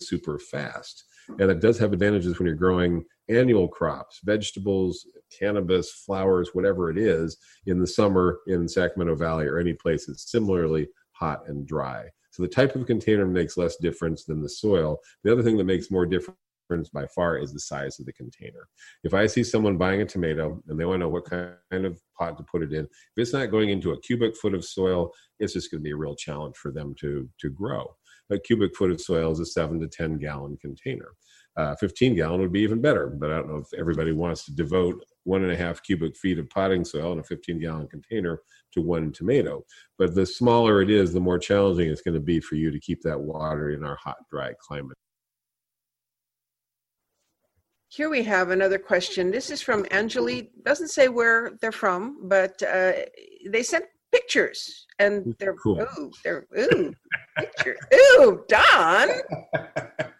[0.02, 1.04] super fast.
[1.38, 5.06] And it does have advantages when you're growing annual crops, vegetables,
[5.36, 10.30] cannabis, flowers, whatever it is, in the summer in Sacramento Valley or any place that's
[10.30, 12.04] similarly hot and dry.
[12.30, 14.98] So the type of container makes less difference than the soil.
[15.22, 16.36] The other thing that makes more difference
[16.92, 18.66] by far is the size of the container.
[19.04, 21.54] If I see someone buying a tomato and they want to know what kind
[21.86, 24.64] of pot to put it in, if it's not going into a cubic foot of
[24.64, 27.94] soil, it's just going to be a real challenge for them to, to grow.
[28.30, 31.12] A cubic foot of soil is a seven to 10 gallon container.
[31.56, 34.54] Uh, 15 gallon would be even better, but I don't know if everybody wants to
[34.54, 38.40] devote one and a half cubic feet of potting soil in a 15 gallon container
[38.72, 39.64] to one tomato.
[39.96, 42.80] But the smaller it is, the more challenging it's going to be for you to
[42.80, 44.96] keep that water in our hot, dry climate.
[47.88, 49.30] Here we have another question.
[49.30, 50.50] This is from Angeli.
[50.64, 52.92] Doesn't say where they're from, but uh,
[53.46, 55.80] they sent pictures, and they're cool.
[55.98, 56.92] ooh, they're ooh
[57.38, 57.78] pictures.
[57.94, 59.08] Ooh, Don.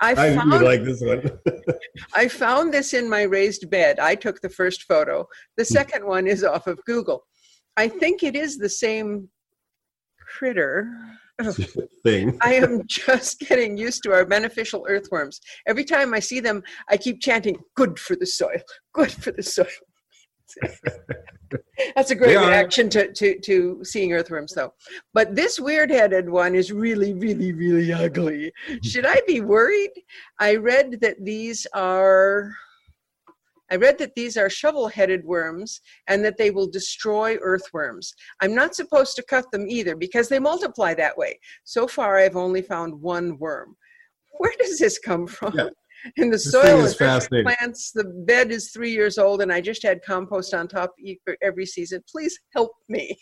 [0.00, 1.30] I, found, I like this one.
[2.14, 3.98] I found this in my raised bed.
[3.98, 5.26] I took the first photo.
[5.56, 5.74] The hmm.
[5.74, 7.24] second one is off of Google.
[7.76, 9.28] I think it is the same
[10.18, 10.90] critter.
[12.04, 12.38] Thing.
[12.42, 15.40] I am just getting used to our beneficial earthworms.
[15.66, 18.60] Every time I see them, I keep chanting, good for the soil,
[18.92, 19.66] good for the soil.
[21.94, 24.74] That's a great reaction to, to, to seeing earthworms, though.
[25.12, 28.52] But this weird headed one is really, really, really ugly.
[28.82, 29.90] Should I be worried?
[30.40, 32.52] I read that these are.
[33.70, 38.14] I read that these are shovel headed worms and that they will destroy earthworms.
[38.42, 41.40] I'm not supposed to cut them either because they multiply that way.
[41.64, 43.74] So far, I've only found one worm.
[44.36, 45.54] Where does this come from?
[45.56, 45.68] Yeah
[46.16, 47.54] in the soil is fascinating.
[47.58, 47.92] plants.
[47.92, 50.94] The bed is three years old, and I just had compost on top
[51.42, 52.02] every season.
[52.10, 53.18] Please help me.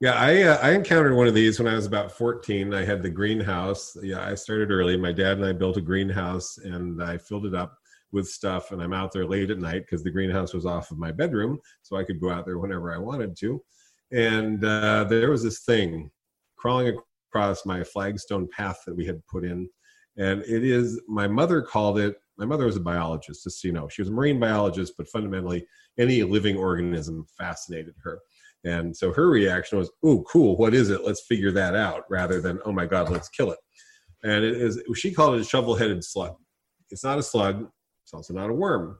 [0.00, 2.72] Yeah, I uh, I encountered one of these when I was about 14.
[2.72, 3.94] I had the greenhouse.
[4.02, 4.96] Yeah, I started early.
[4.96, 7.76] My dad and I built a greenhouse, and I filled it up
[8.12, 8.72] with stuff.
[8.72, 11.58] And I'm out there late at night because the greenhouse was off of my bedroom,
[11.82, 13.62] so I could go out there whenever I wanted to.
[14.10, 16.10] And uh, there was this thing
[16.56, 16.98] crawling
[17.30, 19.68] across my flagstone path that we had put in
[20.16, 23.72] and it is, my mother called it, my mother was a biologist, just so you
[23.72, 23.88] know.
[23.88, 25.66] She was a marine biologist, but fundamentally,
[25.98, 28.18] any living organism fascinated her.
[28.64, 31.04] And so her reaction was, oh, cool, what is it?
[31.04, 33.58] Let's figure that out, rather than, oh my God, let's kill it.
[34.22, 36.36] And it is, she called it a shovel headed slug.
[36.90, 37.68] It's not a slug,
[38.02, 38.98] it's also not a worm.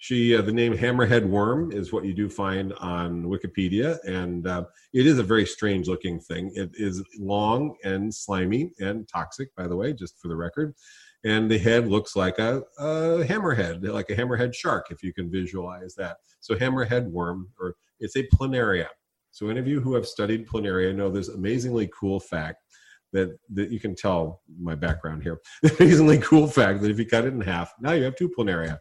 [0.00, 4.64] She, uh, the name hammerhead worm is what you do find on Wikipedia, and uh,
[4.94, 6.50] it is a very strange looking thing.
[6.54, 10.74] It is long and slimy and toxic, by the way, just for the record.
[11.24, 15.30] And the head looks like a, a hammerhead, like a hammerhead shark, if you can
[15.30, 16.16] visualize that.
[16.40, 18.88] So, hammerhead worm, or it's a planaria.
[19.32, 22.62] So, any of you who have studied planaria know this amazingly cool fact
[23.12, 25.42] that, that you can tell my background here.
[25.78, 28.78] amazingly cool fact that if you cut it in half, now you have two planaria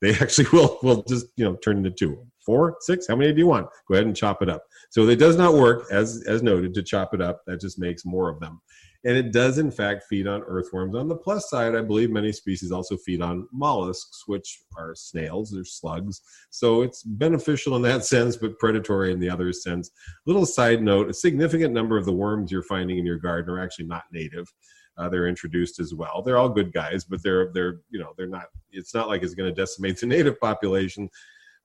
[0.00, 3.38] they actually will will just you know turn into two four six how many do
[3.38, 6.42] you want go ahead and chop it up so it does not work as as
[6.42, 8.60] noted to chop it up that just makes more of them
[9.06, 10.96] And it does, in fact, feed on earthworms.
[10.96, 15.50] On the plus side, I believe many species also feed on mollusks, which are snails,
[15.50, 16.22] they're slugs.
[16.50, 19.90] So it's beneficial in that sense, but predatory in the other sense.
[20.26, 23.60] Little side note a significant number of the worms you're finding in your garden are
[23.60, 24.50] actually not native.
[24.96, 26.22] Uh, they're introduced as well.
[26.22, 28.46] They're all good guys, but they're they're you know they're not.
[28.70, 31.08] It's not like it's going to decimate the native population.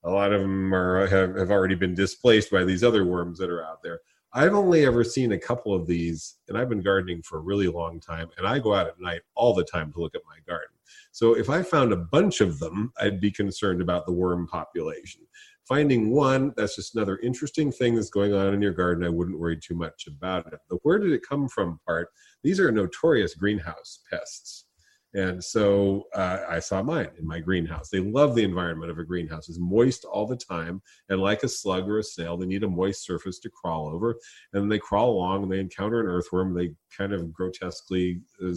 [0.03, 3.49] A lot of them are have, have already been displaced by these other worms that
[3.49, 3.99] are out there.
[4.32, 7.67] I've only ever seen a couple of these, and I've been gardening for a really
[7.67, 10.38] long time, and I go out at night all the time to look at my
[10.47, 10.69] garden.
[11.11, 15.21] So if I found a bunch of them, I'd be concerned about the worm population.
[15.70, 19.05] Finding one, that's just another interesting thing that's going on in your garden.
[19.05, 20.59] I wouldn't worry too much about it.
[20.67, 22.09] The where did it come from part,
[22.43, 24.65] these are notorious greenhouse pests.
[25.13, 27.89] And so uh, I saw mine in my greenhouse.
[27.89, 29.47] They love the environment of a greenhouse.
[29.47, 30.82] It's moist all the time.
[31.09, 34.15] And like a slug or a snail, they need a moist surface to crawl over.
[34.53, 36.55] And they crawl along and they encounter an earthworm.
[36.55, 38.53] They kind of grotesquely, uh,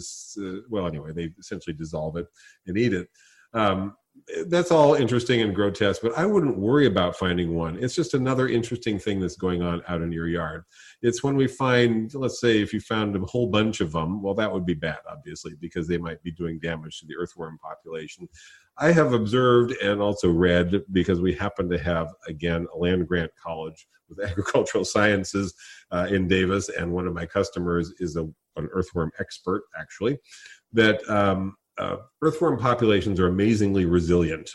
[0.67, 2.25] well, anyway, they essentially dissolve it
[2.65, 3.07] and eat it.
[3.53, 3.95] Um,
[4.47, 7.77] that's all interesting and grotesque, but I wouldn't worry about finding one.
[7.81, 10.63] It's just another interesting thing that's going on out in your yard.
[11.01, 14.33] It's when we find, let's say, if you found a whole bunch of them, well,
[14.35, 18.29] that would be bad, obviously, because they might be doing damage to the earthworm population.
[18.77, 23.31] I have observed and also read, because we happen to have, again, a land grant
[23.41, 25.53] college with agricultural sciences
[25.91, 28.23] uh, in Davis, and one of my customers is a,
[28.55, 30.17] an earthworm expert, actually,
[30.71, 31.07] that.
[31.09, 34.49] Um, uh, earthworm populations are amazingly resilient.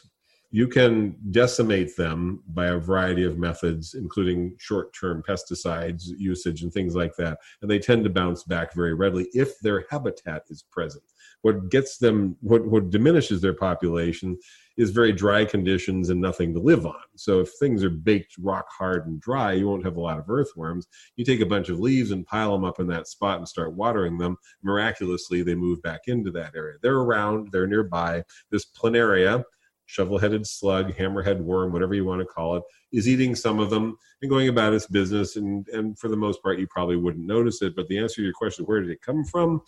[0.51, 6.73] You can decimate them by a variety of methods, including short term pesticides usage and
[6.73, 7.39] things like that.
[7.61, 11.05] And they tend to bounce back very readily if their habitat is present.
[11.43, 14.37] What gets them, what, what diminishes their population
[14.77, 17.01] is very dry conditions and nothing to live on.
[17.17, 20.29] So if things are baked rock hard and dry, you won't have a lot of
[20.29, 20.87] earthworms.
[21.17, 23.75] You take a bunch of leaves and pile them up in that spot and start
[23.75, 24.37] watering them.
[24.63, 26.79] Miraculously, they move back into that area.
[26.83, 28.25] They're around, they're nearby.
[28.51, 29.43] This planaria,
[29.87, 32.63] shovel-headed slug, hammerhead worm, whatever you want to call it,
[32.93, 35.37] is eating some of them and going about its business.
[35.37, 37.75] And, and for the most part, you probably wouldn't notice it.
[37.75, 39.63] But the answer to your question, where did it come from?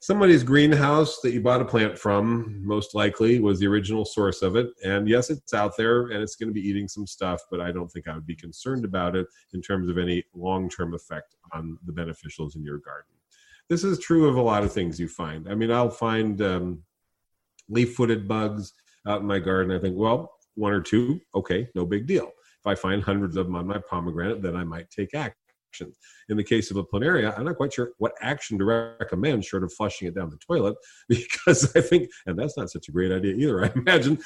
[0.00, 4.56] Somebody's greenhouse that you bought a plant from most likely was the original source of
[4.56, 4.68] it.
[4.84, 7.72] And yes it's out there and it's going to be eating some stuff but i
[7.72, 11.78] don't think i would be concerned about it in terms of any long-term effect on
[11.86, 13.12] the beneficials in your garden.
[13.68, 15.48] This is true of a lot of things you find.
[15.48, 16.82] I mean i'll find um,
[17.68, 18.74] leaf-footed bugs
[19.06, 19.74] out in my garden.
[19.74, 22.26] I think well one or two okay no big deal.
[22.26, 25.45] If i find hundreds of them on my pomegranate then i might take action
[25.76, 25.92] action.
[26.28, 29.64] In the case of a planaria, I'm not quite sure what action to recommend short
[29.64, 30.76] of flushing it down the toilet
[31.08, 34.18] because I think, and that's not such a great idea either, I imagine.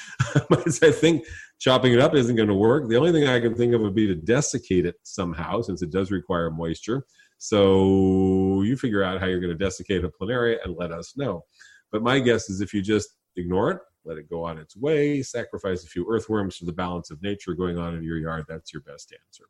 [0.49, 1.25] but I think
[1.59, 2.89] chopping it up isn't going to work.
[2.89, 5.91] The only thing I can think of would be to desiccate it somehow since it
[5.91, 7.05] does require moisture.
[7.39, 11.45] So you figure out how you're going to desiccate a planaria and let us know.
[11.91, 15.23] But my guess is if you just ignore it, let it go on its way,
[15.23, 18.73] sacrifice a few earthworms to the balance of nature going on in your yard, that's
[18.73, 19.45] your best answer.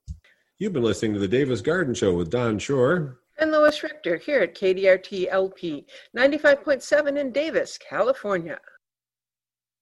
[0.60, 4.42] You've been listening to the Davis Garden Show with Don Shor and Lois Richter here
[4.42, 8.60] at KDRT LP 95.7 in Davis, California.